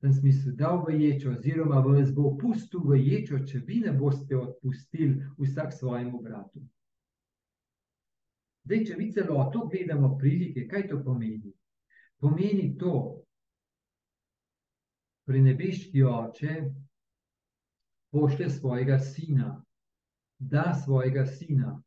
tem 0.00 0.12
smislu, 0.12 0.52
dal 0.56 0.84
v 0.86 0.96
ječo, 0.96 1.34
oziroma 1.36 1.80
vas 1.84 2.12
bo 2.16 2.34
pustil 2.40 2.80
v 2.88 2.98
ječo, 3.00 3.40
če 3.44 3.60
vi 3.66 3.80
ne 3.84 3.92
boste 3.92 4.36
odpustili 4.36 5.20
vsak 5.38 5.72
svojemu 5.76 6.22
bratu. 6.22 6.62
Zdaj, 8.64 8.84
če 8.86 8.96
mi 8.96 9.10
celoto 9.12 9.66
gledamo 9.68 10.14
prilike, 10.16 10.66
kaj 10.68 10.88
to 10.88 11.00
pomeni? 11.04 11.52
Pomeni 12.20 12.76
to, 12.78 12.94
da 13.16 13.30
pri 15.30 15.42
nebeški 15.42 16.02
oče 16.02 16.54
pošlje 18.10 18.50
svojega 18.50 18.98
sina, 18.98 19.64
da 20.38 20.74
svojega 20.84 21.26
sina, 21.26 21.82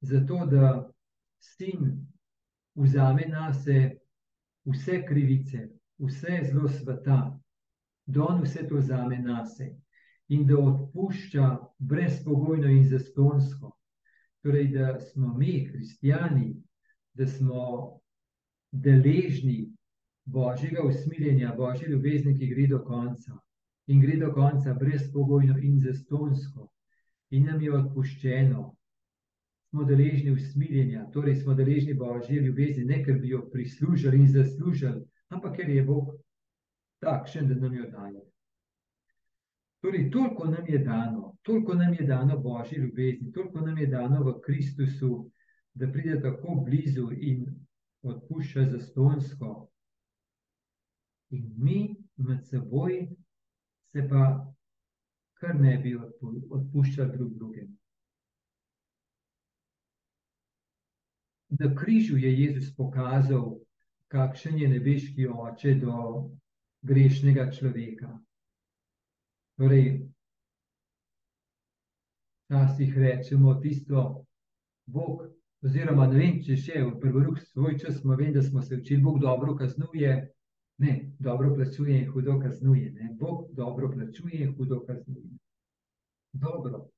zato 0.00 0.46
da 0.46 0.90
sin 1.40 2.06
vzame 2.74 3.28
na 3.28 3.52
sebe 3.54 3.96
vse 4.66 5.06
krivice, 5.08 5.68
vse 5.98 6.40
zlo 6.50 6.68
sveta, 6.68 7.38
da 8.06 8.24
on 8.24 8.42
vse 8.42 8.66
to 8.68 8.76
vzame 8.76 9.18
na 9.18 9.44
sebe 9.44 9.80
in 10.28 10.46
da 10.46 10.58
odpušča 10.58 11.56
brezpogojno 11.78 12.68
in 12.68 12.84
zastonsko. 12.84 13.72
Torej, 14.42 14.68
da 14.68 15.00
smo 15.00 15.34
mi, 15.38 15.68
kristijani, 15.70 16.62
da 17.14 17.26
smo 17.26 17.98
deležni 18.72 19.72
božjega 20.24 20.82
usmiljenja, 20.82 21.54
božje 21.56 21.88
ljubezni, 21.88 22.38
ki 22.38 22.46
gre 22.46 22.66
do 22.66 22.82
konca 22.84 23.38
in 23.86 24.00
gre 24.00 24.16
do 24.16 24.32
konca 24.34 24.74
brezpogojno 24.74 25.58
in 25.62 25.78
zastonsko, 25.80 26.68
in 27.30 27.46
nam 27.46 27.60
je 27.62 27.72
odpuščeno. 27.72 28.72
Smo 29.70 29.84
deležni 29.84 30.30
usmiljenja, 30.30 31.04
torej 31.14 31.36
smo 31.36 31.54
deležni 31.54 31.94
božje 31.94 32.40
ljubezni, 32.40 32.84
ne 32.84 33.04
ker 33.04 33.18
bi 33.22 33.28
jo 33.28 33.44
prislužili 33.52 34.18
in 34.18 34.28
zaslužili, 34.28 35.04
ampak 35.28 35.56
ker 35.56 35.70
je 35.70 35.84
Bog 35.84 36.14
takšen, 37.02 37.48
da 37.48 37.54
nam 37.54 37.74
jo 37.74 37.90
daje. 37.90 38.22
Torej, 39.80 40.10
toliko 40.10 40.44
nam 40.50 40.66
je 40.68 40.78
dano, 40.78 41.36
toliko 41.42 41.74
nam 41.74 41.94
je 41.94 42.06
dano 42.06 42.38
božje 42.38 42.78
ljubezni, 42.78 43.32
toliko 43.32 43.60
nam 43.60 43.78
je 43.78 43.86
dano 43.86 44.22
v 44.24 44.40
Kristusu, 44.40 45.30
da 45.74 45.92
pride 45.92 46.20
tako 46.22 46.54
blizu 46.64 47.10
in 47.12 47.46
odpušča 48.02 48.64
zastonsko. 48.70 49.68
In 51.30 51.52
mi 51.56 51.96
med 52.16 52.46
seboj 52.46 53.08
se 53.92 54.08
pa 54.08 54.22
kar 55.40 55.54
ne 55.60 55.76
bi 55.78 55.96
odpuščali 56.50 57.12
drug 57.16 57.34
drugemu. 57.34 57.76
Na 61.48 61.74
križu 61.76 62.16
je 62.16 62.32
Jezus 62.40 62.74
pokazal, 62.76 63.58
kakšen 64.12 64.58
je 64.58 64.68
nebeški 64.68 65.28
oče 65.28 65.74
do 65.82 65.94
grešnega 66.82 67.50
človeka. 67.52 68.12
Torej, 69.56 70.06
včasih 72.46 72.98
rečemo 72.98 73.54
tisto, 73.60 74.24
Bog, 74.86 75.24
oziroma 75.64 76.06
ne 76.06 76.18
vem, 76.18 76.40
če 76.44 76.56
še 76.56 76.84
v 76.84 76.94
prvi 77.02 77.40
svoj 77.50 77.78
čas 77.82 78.00
smo 78.00 78.14
vem, 78.16 78.32
da 78.32 78.42
smo 78.42 78.62
se 78.62 78.76
učili, 78.76 79.02
Bog 79.02 79.18
dobro 79.20 79.56
kaznuje, 79.56 80.12
Ne, 80.78 81.12
dobro 81.18 81.54
plačuje 81.54 81.98
in 81.98 82.10
hudo 82.12 82.40
kaznuje. 82.40 82.92
Ne? 82.92 83.16
Bog 83.20 83.46
dobro 83.52 83.90
plačuje 83.92 84.44
in 84.44 84.56
hudo 84.56 84.84
kaznuje. 84.86 85.38
Dobro. 86.32 86.88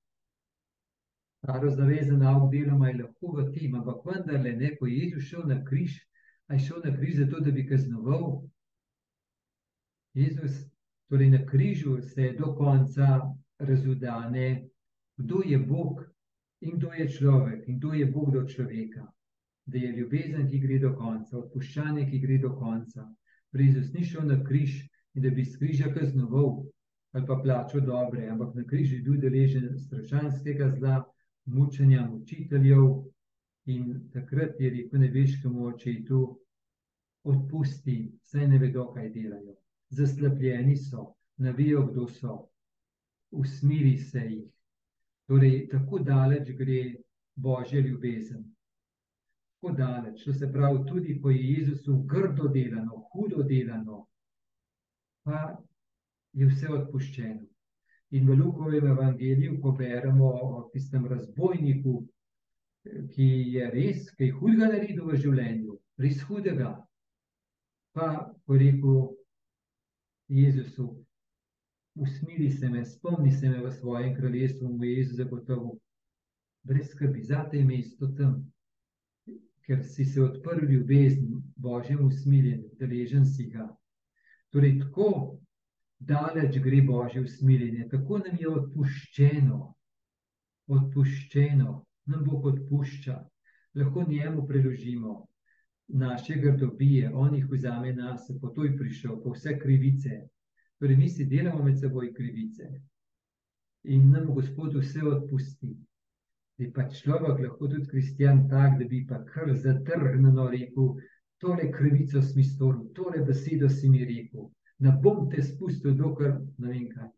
Staro 1.39 1.71
zavezano 1.71 2.29
avt 2.29 2.51
deloma 2.53 2.89
je 2.89 2.97
lahko 3.03 3.37
v 3.37 3.45
tem, 3.55 3.75
ampak 3.75 4.03
vendarle, 4.07 4.53
ne, 4.53 4.77
ko 4.77 4.87
je 4.87 4.97
Jezus 4.99 5.29
šel 5.29 5.47
na 5.47 5.65
križ, 5.65 5.95
a 6.49 6.55
je 6.55 6.61
šel 6.61 6.81
na 6.85 6.97
križ 6.97 7.17
zato, 7.17 7.41
da 7.41 7.51
bi 7.51 7.67
kaznoval. 7.67 8.43
Jezus, 10.15 10.65
torej 11.09 11.31
na 11.31 11.47
križu 11.47 12.01
se 12.01 12.23
je 12.23 12.33
do 12.33 12.55
konca 12.55 13.35
razudane, 13.59 14.69
kdo 15.17 15.43
je 15.45 15.59
Bog 15.59 16.01
in 16.61 16.79
kdo 16.79 16.93
je 16.93 17.09
človek 17.09 17.69
in 17.69 17.79
kdo 17.79 17.93
je 17.93 18.07
Bog 18.07 18.33
do 18.33 18.45
človeka. 18.49 19.07
Da 19.67 19.79
je 19.79 19.93
ljubezen, 19.93 20.49
ki 20.51 20.59
gre 20.59 20.79
do 20.79 20.95
konca, 20.97 21.39
odpuščanje, 21.39 22.07
ki 22.11 22.19
gre 22.19 22.39
do 22.39 22.55
konca. 22.57 23.05
Jezus 23.53 23.93
ni 23.93 24.05
šel 24.05 24.27
na 24.27 24.45
križ 24.45 24.89
in 25.15 25.23
da 25.23 25.31
bi 25.31 25.45
z 25.45 25.59
križa 25.59 25.93
kaznoval 25.93 26.65
ali 27.13 27.27
pa 27.27 27.37
plačal 27.43 27.81
dobre, 27.81 28.29
ampak 28.29 28.55
na 28.55 28.65
križu 28.65 28.97
je 28.97 29.03
bil 29.03 29.21
deležen 29.21 29.79
strašanskega 29.79 30.71
zla, 30.77 31.05
mučenja 31.45 32.05
mučiteljev 32.11 32.85
in 33.69 34.11
takrat 34.13 34.61
je 34.61 34.71
rekel 34.71 35.01
nebeškemu 35.05 35.65
očetu, 35.71 36.21
odpusti, 37.29 37.97
saj 38.23 38.49
ne 38.49 38.59
vedo, 38.59 38.89
kaj 38.95 39.11
delajo. 39.15 39.57
Zaslepljeni 39.91 40.77
so, 40.77 41.13
ne 41.45 41.53
vejo, 41.53 41.87
kdo 41.91 42.07
so, 42.09 42.37
usmiri 43.31 43.97
se 43.99 44.25
jih. 44.27 44.47
Torej, 45.29 45.67
tako 45.73 45.99
daleč 45.99 46.55
gre 46.57 46.81
Božja 47.37 47.81
ljubezen 47.81 48.47
tako 49.61 49.77
daleč. 49.77 50.25
To 50.25 50.33
se 50.33 50.53
pravi, 50.53 50.87
tudi 50.87 51.21
ko 51.23 51.31
je 51.31 51.53
Jezusu 51.53 52.03
grdo 52.07 52.49
delano, 52.49 53.09
hudo 53.13 53.43
delano, 53.43 54.07
pa 55.25 55.59
je 56.33 56.47
vse 56.47 56.69
odpuščeno. 56.69 57.47
In 58.11 58.27
v 58.27 58.37
Lukovem 58.39 58.87
evangeliju, 58.87 59.61
ko 59.61 59.73
beremo 59.73 60.29
o 60.29 60.71
tistem 60.73 61.07
razbojniku, 61.07 62.05
ki 63.15 63.29
je 63.55 63.71
res, 63.71 64.11
ki 64.17 64.29
je 64.29 64.37
hudega 64.39 64.71
naredil 64.73 65.05
v 65.09 65.19
življenju, 65.23 65.79
res 66.03 66.23
hudega, 66.29 66.73
pa 67.97 68.09
ko 68.47 68.59
rekel 68.61 69.01
Jezusu, 70.29 70.89
usmili 71.99 72.51
se 72.51 72.69
me, 72.69 72.85
spomni 72.85 73.33
se 73.33 73.49
me 73.49 73.63
v 73.65 73.73
svojem 73.73 74.15
kraljestvu, 74.17 74.69
mu 74.69 74.85
je 74.85 74.95
Jezus 74.99 75.17
zagotovil, 75.19 75.79
brez 76.63 76.93
skrbi, 76.93 77.25
zate 77.25 77.59
je 77.59 77.65
mesto 77.65 78.11
tam, 78.19 78.39
ker 79.67 79.83
si 79.85 80.05
se 80.05 80.23
odprl 80.23 80.65
ljubezni, 80.71 81.43
božjemu 81.57 82.07
usmiljenju, 82.07 82.71
deležen 82.81 83.27
si 83.27 83.51
ga. 83.51 83.67
Torej, 84.53 84.79
tako 84.81 85.41
daleč 85.99 86.57
gre 86.63 86.81
božje 86.83 87.25
usmiljenje, 87.27 87.89
tako 87.91 88.19
nam 88.19 88.37
je 88.41 88.49
odpuščeno, 88.49 89.59
odpuščeno, 90.69 91.75
nam 92.09 92.25
Bog 92.25 92.47
odpušča, 92.47 93.19
lahko 93.75 94.05
njemu 94.09 94.47
preložimo 94.47 95.27
naše 95.89 96.35
grdobije, 96.35 97.11
on 97.15 97.35
jih 97.35 97.47
vzame 97.51 97.93
nas, 97.93 98.31
po 98.41 98.49
to 98.49 98.65
je 98.65 98.77
prišel, 98.77 99.21
po 99.23 99.33
vse 99.33 99.59
krivice. 99.59 100.21
Torej, 100.79 100.97
mi 100.97 101.09
si 101.09 101.25
delamo 101.25 101.63
med 101.65 101.79
seboj 101.81 102.13
krivice. 102.15 102.69
In 103.85 104.11
nam 104.11 104.27
Gospod 104.35 104.77
vse 104.77 105.03
odpusti. 105.05 105.77
Je 106.59 106.73
pa 106.73 106.89
človek 106.91 107.39
lahko 107.41 107.69
tudi 107.69 107.87
kristijan 107.87 108.49
tak, 108.51 108.79
da 108.79 108.85
bi 108.85 109.05
pa 109.07 109.23
kar 109.25 109.55
zatrgnjeno 109.55 110.49
rekel, 110.51 110.97
tole 111.39 111.71
krivico 111.73 112.23
si 112.23 112.37
mi 112.37 112.45
storil, 112.45 112.89
tole 112.95 113.23
besedo 113.25 113.69
si 113.69 113.89
mi 113.89 114.05
rekel, 114.05 114.49
ne 114.79 114.93
bom 115.03 115.29
te 115.31 115.43
spustil, 115.43 115.95
dokler 115.95 116.35
ne 116.59 116.69
vem 116.69 116.89
kaj. 116.91 117.09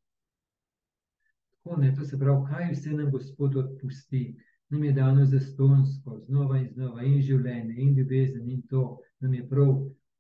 Tako 1.51 1.81
ne, 1.81 1.95
to 1.97 2.05
se 2.05 2.19
pravi, 2.19 2.47
kaj 2.51 2.73
vse 2.75 2.93
nam 2.93 3.11
Gospod 3.11 3.57
odpusti, 3.57 4.23
nam 4.71 4.85
je 4.85 4.93
dano 4.93 5.25
za 5.27 5.41
stonsko, 5.41 6.19
znova 6.27 6.59
in 6.59 6.69
znova, 6.75 7.03
in 7.03 7.21
življenje, 7.23 7.75
in 7.77 7.95
ljubezen, 7.99 8.49
in 8.51 8.63
to 8.71 8.99
nam 9.21 9.35
je 9.35 9.49
prav 9.49 9.75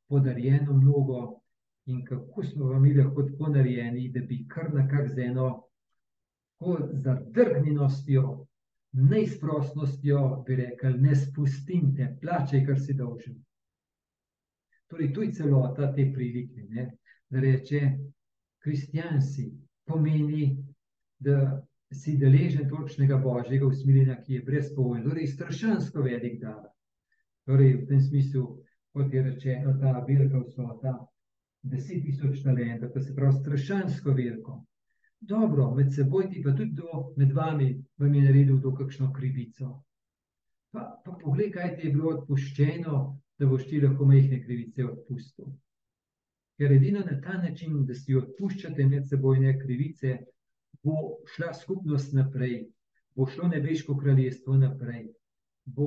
podarjeno 0.08 0.76
mnogo, 0.76 1.40
in 1.86 2.04
kako 2.04 2.42
smo 2.42 2.80
mi 2.80 2.94
lahko 2.94 3.22
tako 3.22 3.50
narejeni, 3.54 4.08
da 4.12 4.20
bi 4.20 4.44
kar 4.48 4.74
nekako 4.74 5.08
z 5.14 5.26
eno 5.30 5.50
zadrgnjenostjo 6.92 8.46
neizprostnostjo, 8.92 10.44
bi 10.46 10.56
rekel, 10.56 10.98
ne 11.00 11.14
spustim 11.16 11.94
te, 11.96 12.08
plačaj, 12.20 12.64
kar 12.66 12.80
si 12.80 12.94
dolžen. 12.94 13.38
Torej, 14.90 15.12
to 15.14 15.22
je 15.22 15.32
celota 15.32 15.92
te 15.94 16.10
prilike. 16.14 16.66
Da 17.30 17.40
reče, 17.40 17.80
kristjan 18.58 19.22
si, 19.22 19.52
pomeni, 19.86 20.56
da 21.18 21.62
si 21.92 22.16
deležen 22.16 22.68
točnega 22.70 23.18
božjega 23.18 23.66
usmiljenja, 23.66 24.16
ki 24.22 24.34
je 24.34 24.42
brezpogojno, 24.46 25.08
torej 25.08 25.26
strašansko 25.26 26.02
velik 26.02 26.40
dar. 26.40 26.68
Torej, 27.46 27.76
v 27.80 27.86
tem 27.88 28.00
smislu, 28.00 28.44
kot 28.94 29.14
je 29.14 29.22
rečeno, 29.22 29.74
ta 29.80 29.98
velika 30.06 30.38
vsota, 30.44 30.94
deset 31.62 32.04
tisoč 32.04 32.42
talentov, 32.44 32.92
to 32.94 33.00
se 33.00 33.14
pravi 33.14 33.38
strašansko 33.40 34.14
veliko. 34.14 34.60
Dobro, 35.20 35.74
med 35.74 35.92
seboj 35.92 36.30
ti 36.30 36.42
pa 36.42 36.54
tudi 36.56 36.72
do, 36.78 37.12
med 37.16 37.32
vami, 37.36 37.72
vam 37.98 38.14
je 38.14 38.22
naredil 38.24 38.60
to 38.62 38.72
kakšno 38.74 39.12
krivico. 39.12 39.82
Pa, 40.72 40.86
pa 41.04 41.12
poglej, 41.22 41.50
kaj 41.52 41.74
ti 41.76 41.88
je 41.88 41.92
bilo 41.92 42.14
odpuščeno, 42.14 43.00
da 43.38 43.48
boš 43.50 43.66
ti 43.68 43.80
lahko 43.82 44.06
majhne 44.06 44.38
krivice 44.44 44.86
odpustil. 44.86 45.50
Ker 46.60 46.72
edino 46.72 47.02
na 47.04 47.18
ta 47.20 47.36
način, 47.42 47.82
da 47.86 47.94
si 47.94 48.14
odpuščate 48.14 48.86
medsebojne 48.86 49.58
krivice, 49.58 50.18
bo 50.82 51.22
šla 51.34 51.52
skupnost 51.54 52.12
naprej, 52.12 52.68
bo 53.16 53.26
šlo 53.26 53.48
nebeško 53.48 53.96
kraljestvo 53.96 54.56
naprej, 54.56 55.08
bo 55.64 55.86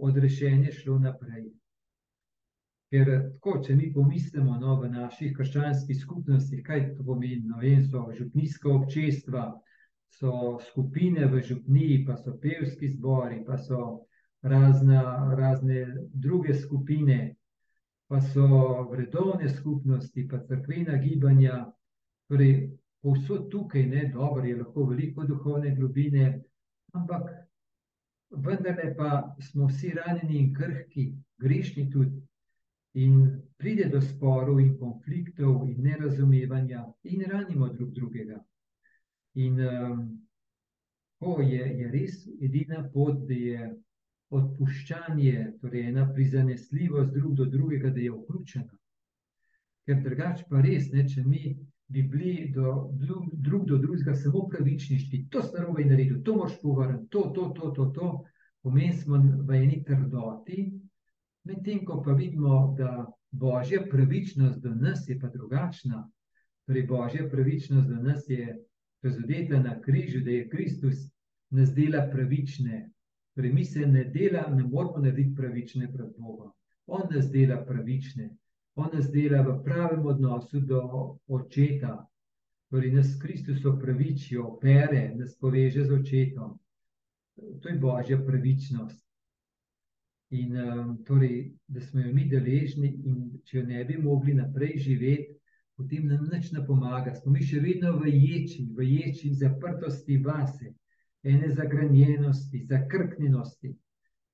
odrešenje 0.00 0.72
šlo 0.72 0.98
naprej. 0.98 1.46
Ker 2.92 3.08
tako, 3.10 3.58
če 3.66 3.74
mi 3.74 3.92
pomislimo 3.92 4.58
no, 4.60 4.76
v 4.80 4.90
naših 4.92 5.32
krščanskih 5.36 5.96
skupnostih, 5.98 6.62
kaj 6.66 6.92
to 6.94 7.06
pomeni, 7.06 7.42
no, 7.48 7.58
vem, 7.62 7.82
so 7.88 8.04
župnijska 8.14 8.70
občestva, 8.70 9.48
so 10.14 10.58
skupine 10.68 11.26
v 11.26 11.40
župniji, 11.42 12.04
pa 12.06 12.14
so 12.16 12.36
pevski 12.38 12.92
zbori, 12.92 13.40
pa 13.46 13.58
so 13.58 13.80
razna, 14.46 15.00
razne 15.34 15.86
druge 16.12 16.54
skupine, 16.54 17.34
pa 18.06 18.20
so 18.20 18.46
vredovne 18.92 19.48
skupnosti, 19.48 20.28
pa 20.30 20.38
crkvena 20.44 21.00
gibanja. 21.02 21.64
Torej, 22.28 22.68
povsod 23.04 23.50
tukaj 23.52 23.86
ne, 23.86 24.06
dobro, 24.12 24.44
je 24.48 24.56
lahko 24.56 24.86
veliko 24.88 25.26
duhovne 25.28 25.74
globine, 25.76 26.28
ampak 26.96 27.28
vendarle 28.46 28.94
pa 28.96 29.10
smo 29.40 29.68
vsi 29.68 29.92
ranjeni 29.98 30.38
in 30.38 30.54
krhki, 30.54 31.10
grešni 31.38 31.90
tudi. 31.92 32.22
In 32.94 33.42
pride 33.58 33.88
do 33.90 34.00
sporov 34.00 34.60
in 34.62 34.76
konfliktov 34.78 35.66
in 35.68 35.82
nerazumevanja, 35.82 36.84
in 37.10 37.24
ranimo 37.30 37.68
drug 37.68 37.90
drugega. 37.92 38.38
In 39.34 39.58
um, 39.60 40.04
je, 41.42 41.64
je 41.80 41.90
res 41.90 42.20
edina 42.40 42.84
pot, 42.92 43.26
da 43.28 43.34
je 43.34 43.68
odpuščanje, 44.34 45.58
torej 45.60 45.88
ena 45.90 46.06
prizanesljivost 46.14 47.12
drug 47.12 47.34
do 47.34 47.44
drugega, 47.50 47.90
da 47.90 48.00
je 48.00 48.14
vključena. 48.14 48.78
Ker 49.84 50.00
drugače 50.06 50.46
pa 50.48 50.62
res, 50.64 50.88
ne, 50.92 51.04
če 51.08 51.26
mi 51.26 51.56
bi 51.88 52.02
bili 52.02 52.52
do, 52.54 52.90
drug 53.32 53.66
do 53.66 53.78
drugega 53.78 54.14
samo 54.14 54.48
pravičniški, 54.48 55.26
to 55.30 55.42
se 55.42 55.58
narobe 55.58 55.84
naredil, 55.84 56.22
to 56.22 56.36
moš 56.36 56.56
povrniti, 56.62 57.06
to, 57.10 57.30
to, 57.34 57.48
to, 57.56 57.70
to, 57.70 57.86
to, 57.94 58.08
pomeni 58.62 58.92
smo 58.92 59.20
v 59.20 59.60
eni 59.60 59.82
trdoti, 59.84 60.70
Medtem 61.44 61.84
ko 61.84 62.00
pa 62.02 62.12
vidimo, 62.12 62.74
da 62.78 63.04
božja 63.30 63.82
pravičnost 63.90 64.62
do 64.62 64.70
nas 64.74 65.08
je 65.08 65.18
pa 65.20 65.28
drugačna. 65.28 66.10
Torej, 66.66 66.86
božja 66.88 67.28
pravičnost 67.28 67.88
do 67.88 67.96
nas 67.96 68.24
je 68.28 68.56
razodeta 69.02 69.60
na 69.60 69.80
križu, 69.80 70.22
da 70.24 70.30
je 70.30 70.48
Kristus 70.48 71.02
nas 71.50 71.74
dela 71.74 72.06
pravične. 72.12 72.88
Torej, 73.36 73.52
mi 73.52 73.64
se 73.64 73.86
ne 73.86 74.04
dela, 74.04 74.46
ne 74.54 74.64
moramo 74.64 75.04
narediti 75.04 75.34
pravične 75.36 75.92
pred 75.92 76.16
Bogom. 76.18 76.52
On 76.86 77.04
nas 77.10 77.28
dela 77.30 77.60
pravične, 77.68 78.30
on 78.74 78.90
nas 78.92 79.10
dela 79.10 79.42
v 79.42 79.62
pravem 79.64 80.06
odnosu 80.06 80.60
do 80.60 81.18
očeta. 81.26 82.06
Torej, 82.70 82.90
nas 82.92 83.14
Kristus 83.22 83.64
opraviči, 83.64 84.36
opere, 84.36 85.14
nas 85.14 85.36
poveže 85.38 85.84
z 85.84 85.92
očetom. 85.92 86.58
To 87.62 87.68
je 87.68 87.78
božja 87.78 88.18
pravičnost. 88.18 89.04
In 90.30 90.56
um, 90.58 90.96
torej, 91.04 91.52
da 91.68 91.80
smo 91.80 92.00
jo 92.00 92.12
mi 92.14 92.24
deležni, 92.26 92.88
in 93.06 93.18
če 93.46 93.58
jo 93.58 93.66
ne 93.66 93.84
bi 93.84 93.98
mogli 93.98 94.34
naprej 94.34 94.78
živeti, 94.88 95.36
potem 95.78 96.08
nam 96.10 96.24
nič 96.32 96.50
ne 96.52 96.64
pomaga. 96.66 97.14
Smo 97.14 97.34
mi 97.34 97.44
še 97.46 97.60
vedno 97.62 97.92
v 98.00 98.10
ječi, 98.10 98.64
v 98.74 98.86
ječi 98.88 99.30
zaprtosti 99.38 100.18
vase, 100.24 100.72
ene 101.22 101.52
zagranjenosti, 101.54 102.64
zakrknjenosti. 102.70 103.70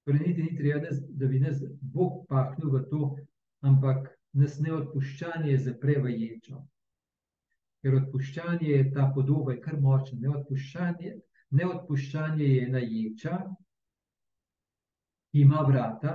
Torej, 0.09 0.23
niti 0.27 0.47
ni 0.47 0.57
treba, 0.57 0.95
da 1.21 1.29
bi 1.29 1.43
nas 1.43 1.61
Bog 1.81 2.25
pahnil 2.31 2.73
v 2.73 2.83
to, 2.89 3.11
ampak 3.61 4.09
nas 4.33 4.59
neodpuščanje 4.63 5.57
zapre 5.65 5.97
v 6.03 6.13
ječo. 6.15 6.61
Ker 7.81 7.97
odpuščanje 7.97 8.69
je 8.69 8.91
ta 8.95 9.09
podoba, 9.15 9.55
je 9.55 9.63
kar 9.65 9.79
močna. 9.81 10.19
Neodpuščanje, 10.27 11.15
neodpuščanje 11.57 12.47
je 12.47 12.67
ena 12.67 12.83
ječa, 12.85 13.39
ima 15.33 15.63
vrata, 15.67 16.15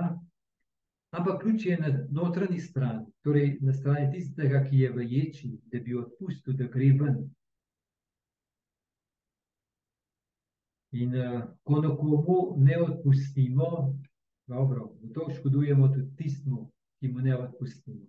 ampak 1.16 1.40
ključ 1.42 1.66
je 1.66 1.78
na 1.80 1.90
notranji 2.12 2.60
strani, 2.60 3.06
torej 3.24 3.58
na 3.60 3.72
strani 3.72 4.10
tistega, 4.12 4.62
ki 4.64 4.84
je 4.84 4.92
v 4.92 5.06
ječi, 5.10 5.50
da 5.72 5.80
bi 5.80 5.96
odpustil, 5.96 6.56
da 6.56 6.68
gre 6.72 6.92
ven. 7.00 7.18
In 10.96 11.16
uh, 11.16 11.42
ko 11.64 11.80
nekomu 11.82 12.38
ne 12.62 12.78
odpustimo, 12.82 13.70
dobro, 14.46 14.92
to 15.14 15.26
škodujemo 15.34 15.88
tudi 15.88 16.16
tistmu, 16.16 16.70
ki 17.00 17.08
mu 17.08 17.20
ne 17.20 17.36
odpustimo. 17.36 18.06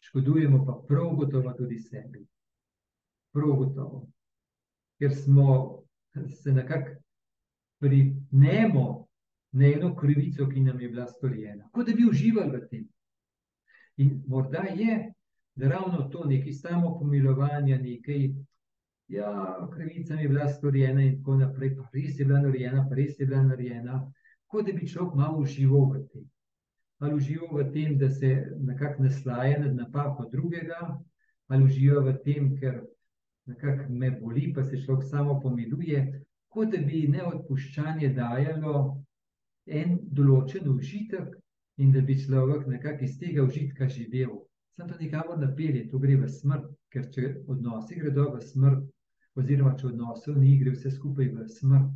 Škodujemo 0.00 0.64
pa 0.66 0.78
prav 0.88 1.14
gotovo 1.16 1.52
tudi 1.52 1.78
sebi. 1.78 2.26
Prav 3.32 3.56
gotovo. 3.56 4.06
Ker 4.98 5.14
smo 5.14 5.80
se 6.42 6.52
nekako 6.52 7.00
pripnemo 7.80 9.06
na 9.52 9.66
eno 9.66 9.96
krivico, 9.96 10.48
ki 10.48 10.60
nam 10.60 10.80
je 10.80 10.88
bila 10.88 11.06
storjena, 11.06 11.68
kot 11.72 11.86
da 11.86 11.92
bi 11.92 12.08
uživali 12.08 12.56
v 12.56 12.68
tem. 12.70 12.88
In 13.96 14.22
morda 14.26 14.64
je, 14.74 15.12
da 15.54 15.68
ravno 15.68 16.08
to 16.12 16.24
nekaj 16.24 16.52
samo 16.52 16.98
pomilovanja, 16.98 17.78
nekaj, 17.78 18.30
ja, 19.08 19.68
krivica 19.74 20.16
mi 20.16 20.22
je 20.22 20.28
bila 20.28 20.48
storjena 20.48 21.02
in 21.02 21.18
tako 21.18 21.36
naprej, 21.36 21.76
pa 21.76 21.88
res 21.92 22.18
je 22.18 22.24
bila 22.24 22.40
narejena, 22.40 22.86
pa 22.88 22.94
res 22.94 23.20
je 23.20 23.26
bila 23.26 23.42
narejena, 23.42 24.00
kot 24.46 24.66
da 24.66 24.72
bi 24.72 24.88
človek 24.88 25.14
malo 25.14 25.38
užival 25.38 25.86
v 25.92 26.02
tem. 26.12 26.26
Ali 27.04 27.18
užival 27.18 27.52
v 27.58 27.68
tem, 27.74 27.98
da 28.00 28.08
se 28.10 28.30
nekako 28.64 29.04
naslaja 29.04 29.58
nad 29.60 29.76
napako 29.76 30.24
drugega, 30.32 30.80
ali 31.52 31.68
uživa 31.68 32.00
v 32.06 32.16
tem, 32.24 32.54
ker 32.56 32.80
nekako 33.50 33.92
me 33.92 34.10
boli, 34.16 34.48
pa 34.56 34.64
se 34.64 34.80
človek 34.80 35.04
samo 35.10 35.36
pomiluje, 35.42 36.00
kot 36.48 36.72
da 36.72 36.80
bi 36.80 37.04
neodpuščanje 37.12 38.14
dajalo 38.16 38.76
en 39.68 39.98
določen 40.16 40.70
užitek, 40.72 41.34
in 41.76 41.92
da 41.92 42.00
bi 42.00 42.18
človek 42.18 42.66
nekako 42.66 43.04
iz 43.04 43.18
tega 43.18 43.42
užitka 43.42 43.88
živel. 43.88 44.38
Sam 44.70 44.88
to 44.88 44.98
nikamor 45.00 45.38
ne 45.38 45.50
pelje, 45.56 45.88
to 45.90 45.98
gre 45.98 46.16
v 46.16 46.28
smrt, 46.28 46.66
ker 46.90 47.08
če 47.14 47.30
odnosi 47.50 47.98
gredo 47.98 48.28
v 48.34 48.40
smrt, 48.42 48.84
oziroma 49.38 49.74
če 49.78 49.88
odnosov 49.90 50.38
ni, 50.38 50.56
gre 50.58 50.74
vse 50.74 50.90
skupaj 50.94 51.30
v 51.34 51.46
smrt. 51.50 51.90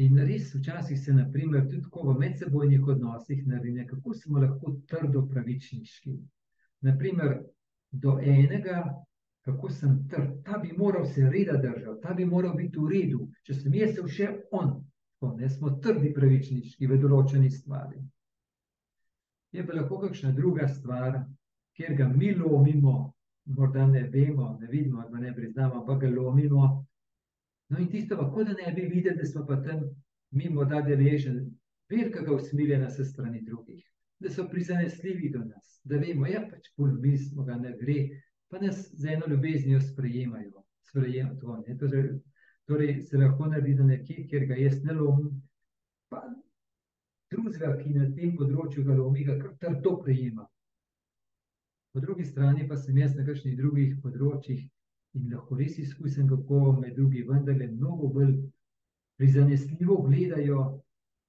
In 0.00 0.18
res 0.18 0.54
včasih 0.54 0.98
se, 0.98 1.12
naprimer, 1.12 1.66
tudi 1.68 1.88
v 1.92 2.14
medsebojnih 2.18 2.86
odnosih 2.88 3.46
naredi, 3.46 3.86
kako 3.86 4.14
smo 4.14 4.40
lahko 4.40 4.76
trdo 4.88 5.26
pravičniški. 5.28 6.14
Naprimer, 6.80 7.42
do 7.92 8.16
enega, 8.20 8.78
kako 9.44 9.68
sem 9.70 9.98
trd, 10.08 10.40
ta 10.44 10.58
bi 10.58 10.72
moral 10.78 11.04
se 11.04 11.28
reda 11.28 11.58
držati, 11.60 12.00
ta 12.02 12.14
bi 12.14 12.24
moral 12.24 12.56
biti 12.56 12.78
v 12.78 12.88
redu, 12.88 13.28
če 13.44 13.54
sem 13.54 13.74
jaz 13.74 14.00
še 14.08 14.30
on, 14.50 14.80
Tako, 15.22 15.36
ne, 15.36 15.48
smo 15.48 15.70
trdi 15.78 16.08
pravičniški 16.14 16.86
v 16.90 16.96
določeni 16.98 17.46
stvari. 17.50 18.00
Je 19.54 19.62
pa 19.62 19.76
lahko 19.76 20.00
kakšna 20.02 20.32
druga 20.34 20.66
stvar, 20.66 21.20
kjer 21.78 21.94
ga 21.94 22.08
mi 22.10 22.32
lomimo, 22.34 22.94
morda 23.54 23.86
ne 23.86 24.02
vemo, 24.10 24.48
ne 24.58 24.66
vidimo, 24.66 25.04
ali 25.04 25.20
ne 25.22 25.30
priznamo, 25.36 25.84
ampak 25.84 26.00
ga 26.02 26.10
lomimo. 26.10 26.64
No, 27.72 27.80
in 27.80 27.88
tisto, 27.88 28.18
kako 28.20 28.44
da 28.44 28.54
ne 28.58 28.72
bi 28.76 28.82
videli, 28.86 29.16
da 29.16 29.24
smo 29.24 29.46
pa 29.48 29.56
tam 29.64 29.86
mi 30.30 30.50
morda 30.50 30.82
deležni 30.84 31.46
velikega 31.90 32.34
usmiljenja 32.34 32.90
se 32.90 33.04
strani 33.04 33.40
drugih, 33.44 33.84
da 34.20 34.30
so 34.30 34.44
prizanesljivi 34.48 35.30
do 35.32 35.40
nas, 35.44 35.80
da 35.84 35.96
vemo, 36.00 36.26
ja, 36.28 36.42
pač 36.50 36.68
pol 36.76 36.92
mi 37.00 37.16
smo 37.18 37.44
ga 37.48 37.56
ne 37.60 37.72
gre, 37.80 37.96
pa 38.48 38.60
nas 38.60 38.84
z 38.92 39.16
eno 39.16 39.28
ljubeznijo 39.28 39.80
sprejemajo. 39.80 40.62
Sprejemajo 40.88 41.40
to, 41.40 41.56
ne, 41.66 41.78
to 41.78 41.88
je 41.94 42.20
Torej, 42.64 43.00
se 43.02 43.18
lahko 43.18 43.46
naredi 43.46 43.74
za 43.74 43.84
nekje, 43.84 44.26
kjer 44.30 44.46
ga 44.46 44.56
jaz 44.56 44.82
ne 44.84 44.94
lomim, 44.94 45.30
pa 46.08 46.20
drugega, 47.32 47.72
ki 47.80 47.94
na 47.96 48.06
tem 48.14 48.36
področju 48.38 48.84
ga 48.86 48.94
lomi, 48.98 49.24
ga 49.26 49.34
kar 49.40 49.56
trdo 49.64 49.96
prejema. 50.04 50.46
Po 51.92 52.00
drugi 52.00 52.24
strani 52.24 52.68
pa 52.68 52.78
sem 52.78 53.00
jaz 53.02 53.16
na 53.18 53.26
kakšnih 53.26 53.56
drugih 53.58 53.96
področjih 54.04 54.62
in 55.14 55.32
lahko 55.32 55.56
res 55.56 55.78
izkusim, 55.78 56.28
kako 56.28 56.72
me 56.80 56.90
drugi 56.94 57.22
vendarle 57.28 57.66
mnogo 57.66 58.08
bolj 58.08 58.36
prizanesljivo 59.16 60.02
gledajo, 60.02 60.60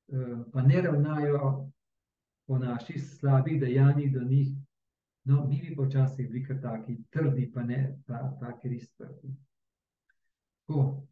eh, 0.08 0.36
pa 0.52 0.62
ne 0.62 0.82
ravnajo 0.82 1.72
po 2.48 2.58
naših 2.58 3.04
slabih 3.04 3.60
dejanjih 3.62 4.14
do 4.14 4.24
njih. 4.24 4.54
No, 5.26 5.48
mi 5.48 5.62
bi 5.62 5.76
počasih 5.76 6.30
bili 6.30 6.44
kar 6.44 6.62
taki 6.62 6.98
trdi, 7.10 7.52
pa 7.54 7.64
ne 7.64 7.98
ta, 8.06 8.38
taki 8.40 8.70
res 8.70 8.90
trdi. 8.98 9.36
Tako, 10.68 11.04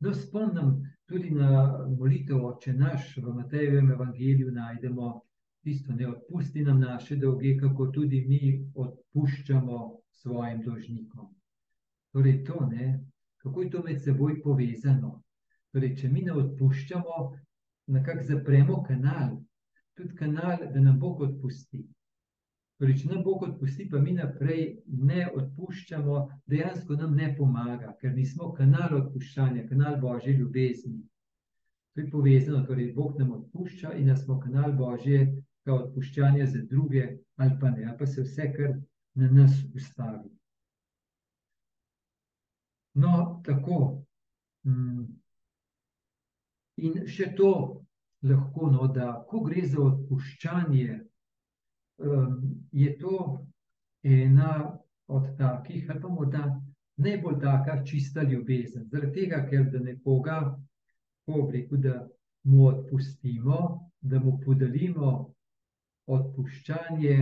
No, 0.00 0.12
spomnim 0.12 0.72
tudi 1.08 1.30
na 1.32 1.50
molitev, 1.88 2.42
če 2.60 2.74
naš 2.76 3.14
v 3.16 3.32
Matejevem 3.38 3.88
evangeliju 3.94 4.50
najdemo 4.52 5.12
tisto, 5.64 5.94
ne 5.96 6.10
odpusti 6.10 6.64
nam 6.66 6.82
naše 6.82 7.16
dolge, 7.16 7.54
kako 7.62 7.86
tudi 7.94 8.20
mi 8.28 8.40
odpuščamo 8.74 9.78
svojim 10.20 10.60
dolžnikom. 10.66 11.30
Torej, 12.16 12.44
to, 12.44 12.66
ne, 12.66 13.04
kako 13.42 13.62
je 13.62 13.70
to 13.70 13.82
med 13.84 13.98
seboj 14.00 14.38
povezano. 14.42 15.10
Torej, 15.72 15.90
če 16.00 16.08
mi 16.08 16.22
ne 16.24 16.32
odpuščamo, 16.32 17.16
nekako 17.92 18.22
zapremo 18.24 18.78
kanal, 18.86 19.34
tudi 19.98 20.16
kanal, 20.16 20.62
da 20.72 20.80
nam 20.80 20.96
Bog 21.02 21.20
odpusti. 21.26 21.82
Torej, 22.80 22.96
če 23.02 23.10
nam 23.10 23.20
Bog 23.26 23.44
odpusti, 23.44 23.84
pa 23.92 24.00
mi 24.00 24.14
naprej 24.16 24.62
ne 25.10 25.26
odpuščamo, 25.28 26.22
dejansko 26.54 26.96
nam 27.02 27.12
ne 27.20 27.28
pomaga, 27.36 27.92
ker 28.00 28.16
nismo 28.16 28.48
kanal 28.56 28.96
odpuščanja, 29.02 29.66
kanal 29.68 30.00
Božje 30.00 30.38
ljubezni. 30.38 31.02
To 31.92 32.00
je 32.00 32.06
povezano, 32.16 32.62
torej 32.64 32.94
Bog 32.96 33.20
nam 33.20 33.36
odpušča 33.42 33.92
in 34.00 34.08
da 34.08 34.16
smo 34.16 34.38
kanal 34.40 34.72
Božje 34.80 35.20
odpuščanja 35.68 36.48
za 36.56 36.64
druge, 36.72 37.04
ali 37.36 37.60
pa 37.60 37.76
ne, 37.76 37.84
ali 37.84 37.98
pa 38.00 38.08
se 38.08 38.24
vse 38.24 38.48
kar 38.56 38.74
na 39.20 39.28
nas 39.36 39.60
ustavi. 39.76 40.32
No, 42.96 43.42
tako. 43.44 44.04
Mm. 44.66 45.04
In 46.76 47.04
še 47.08 47.30
to 47.36 47.50
lahko, 48.26 48.70
no, 48.72 48.88
da 48.92 49.12
ko 49.28 49.42
gre 49.44 49.64
za 49.68 49.80
odpuščanje, 49.80 50.96
je 52.72 52.90
to 53.00 53.18
ena 54.04 54.50
od 55.08 55.28
takih, 55.38 55.86
ali 55.90 56.02
pa 56.02 56.08
morda 56.08 56.42
najbolj 57.00 57.38
taka 57.40 57.78
čista 57.84 58.22
ljubezen. 58.22 58.88
Zaradi 58.92 59.20
tega, 59.20 59.42
ker 59.48 59.70
da 59.72 59.80
nekoga, 59.80 60.40
ko 61.24 61.46
rekel, 61.52 61.80
da 61.80 61.96
mu 62.44 62.66
odpustimo, 62.70 63.60
da 64.00 64.20
mu 64.20 64.36
podelimo 64.44 65.12
odpuščanje, 66.06 67.16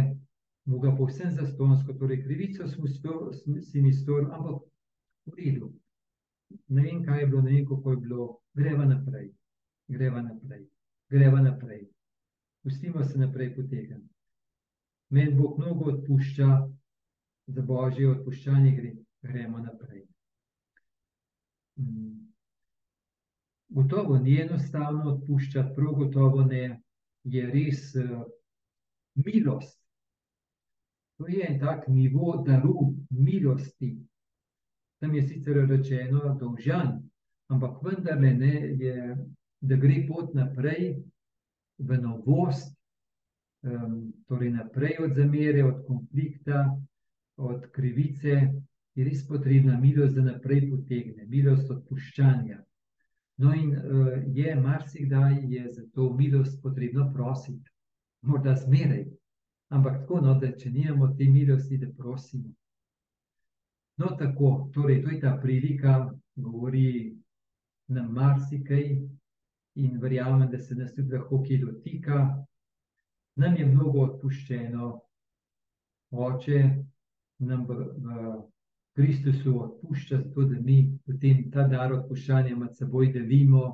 mu 0.65 0.81
ga 0.81 0.95
povsem 0.97 1.31
zastonsko, 1.31 1.95
torej 2.01 2.23
krivico 2.25 2.69
smo 2.69 2.89
si 3.61 3.83
mi 3.83 3.93
storili, 3.93 4.31
ampak 4.33 4.64
v 5.27 5.37
redu. 5.39 5.73
Ne 6.69 6.83
vem, 6.83 7.05
kaj 7.05 7.21
je 7.21 7.27
bilo, 7.27 7.43
ne 7.43 7.53
vem, 7.53 7.67
kako 7.69 7.91
je 7.91 8.03
bilo, 8.07 8.27
greva 8.55 8.85
naprej, 8.85 9.31
greva 9.89 10.23
naprej, 10.23 10.67
greva 11.11 11.41
naprej. 11.41 11.87
Pustimo 12.63 13.05
se 13.05 13.19
naprej 13.19 13.55
potegniti 13.57 14.15
meni 15.15 15.35
Bog 15.35 15.59
mnogo 15.59 15.91
odpušča, 15.91 16.47
za 17.47 17.63
božje 17.63 18.09
odpuščanje 18.11 18.71
gre, 18.77 18.93
gremo 19.23 19.59
naprej. 19.63 20.05
Mm. 21.79 22.15
Gotovo 23.75 24.17
ni 24.19 24.39
enostavno 24.41 25.13
odpuščati, 25.13 25.75
prav 25.77 25.95
gotovo 26.01 26.45
ne, 26.49 26.63
je 27.35 27.45
res 27.51 27.85
uh, 28.01 28.25
milost. 29.27 29.79
To 31.19 31.29
je 31.31 31.47
en 31.47 31.61
tak 31.61 31.87
nivo 31.89 32.37
daru 32.47 32.91
milosti. 33.11 33.93
Tam 35.01 35.15
je 35.15 35.23
sicer 35.23 35.59
rečeno 35.69 36.35
dolžan, 36.41 37.03
ampak 37.53 37.83
vendarle 37.85 38.31
ne, 38.35 38.55
je, 38.81 39.17
da 39.61 39.77
gre 39.77 40.05
pot 40.09 40.35
naprej 40.35 40.95
v 41.79 41.99
novost, 42.01 42.77
um, 43.65 44.13
torej 44.29 44.53
naprej 44.55 44.99
od 45.05 45.17
zamere, 45.17 45.65
od 45.65 45.83
konflikta, 45.87 46.69
od 47.37 47.67
krivice, 47.73 48.37
je 48.95 49.05
res 49.05 49.25
potrebna 49.27 49.79
milost, 49.81 50.15
da 50.15 50.23
naprej 50.23 50.69
potegne, 50.71 51.27
milost 51.27 51.71
odpuščanja. 51.71 52.61
No, 53.43 53.55
in 53.55 53.73
uh, 53.75 54.13
je 54.31 54.55
marsikdaj 54.55 55.41
je 55.51 55.65
za 55.73 55.83
to 55.95 56.13
milost 56.15 56.61
potrebno 56.63 57.09
prositi, 57.13 57.71
morda 58.23 58.55
zmeraj, 58.55 59.09
ampak 59.75 60.05
tako, 60.05 60.21
no, 60.23 60.37
da 60.41 60.53
če 60.55 60.71
nimamo 60.71 61.11
te 61.19 61.27
milosti, 61.29 61.81
da 61.83 61.91
prosimo. 61.99 62.55
No, 63.97 64.17
tako, 64.19 64.71
torej, 64.75 65.03
to 65.03 65.11
je 65.11 65.21
ta 65.21 65.37
prilika, 65.43 66.11
govori 66.35 67.17
nam 67.89 68.13
marsikaj, 68.13 68.89
in 69.75 69.99
verjamem, 70.01 70.51
da 70.51 70.59
se 70.59 70.75
nas 70.75 70.95
tudi 70.95 71.17
lahko 71.17 71.43
kaj 71.43 71.59
dotika, 71.59 72.19
nam 73.37 73.57
je 73.57 73.67
mnogo 73.67 74.03
odpuščeno, 74.09 74.91
oče 76.11 76.61
nam 77.39 77.65
v, 77.69 77.79
v 77.97 78.35
Kristusu 78.95 79.57
odpušča, 79.63 80.21
zato 80.23 80.45
da 80.51 80.61
mi 80.61 80.99
potem 81.07 81.51
ta 81.51 81.67
dar 81.69 81.93
odpuščanja 81.93 82.57
med 82.57 82.77
seboj 82.79 83.11
delimo 83.13 83.65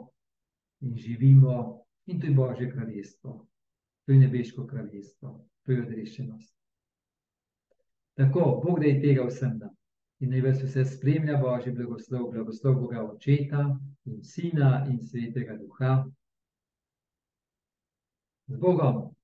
in 0.81 0.97
živimo, 0.97 1.85
in 2.07 2.21
to 2.21 2.27
je 2.27 2.35
Božje 2.35 2.71
kraljestvo, 2.73 3.35
to 4.07 4.13
je 4.13 4.19
nebeško 4.19 4.67
kraljestvo, 4.67 5.35
to 5.63 5.73
je 5.73 5.83
odrešenost. 5.83 6.57
Tako, 8.17 8.63
Bog 8.65 8.81
da 8.81 8.87
je 8.87 9.01
tega 9.03 9.29
vsem 9.29 9.59
nam. 9.59 9.77
In 10.21 10.31
naj 10.31 10.41
vas 10.45 10.59
vse 10.63 10.85
spremlja, 10.85 11.39
Božji 11.41 11.73
blagoslov, 11.73 12.27
blagoslov 12.33 12.75
Boga 12.81 13.05
Očeta 13.05 13.63
in 14.05 14.23
Sina 14.23 14.85
in 14.89 14.99
Svetega 15.01 15.57
Duha. 15.57 15.95
Z 18.49 18.59
Bogom. 18.61 19.15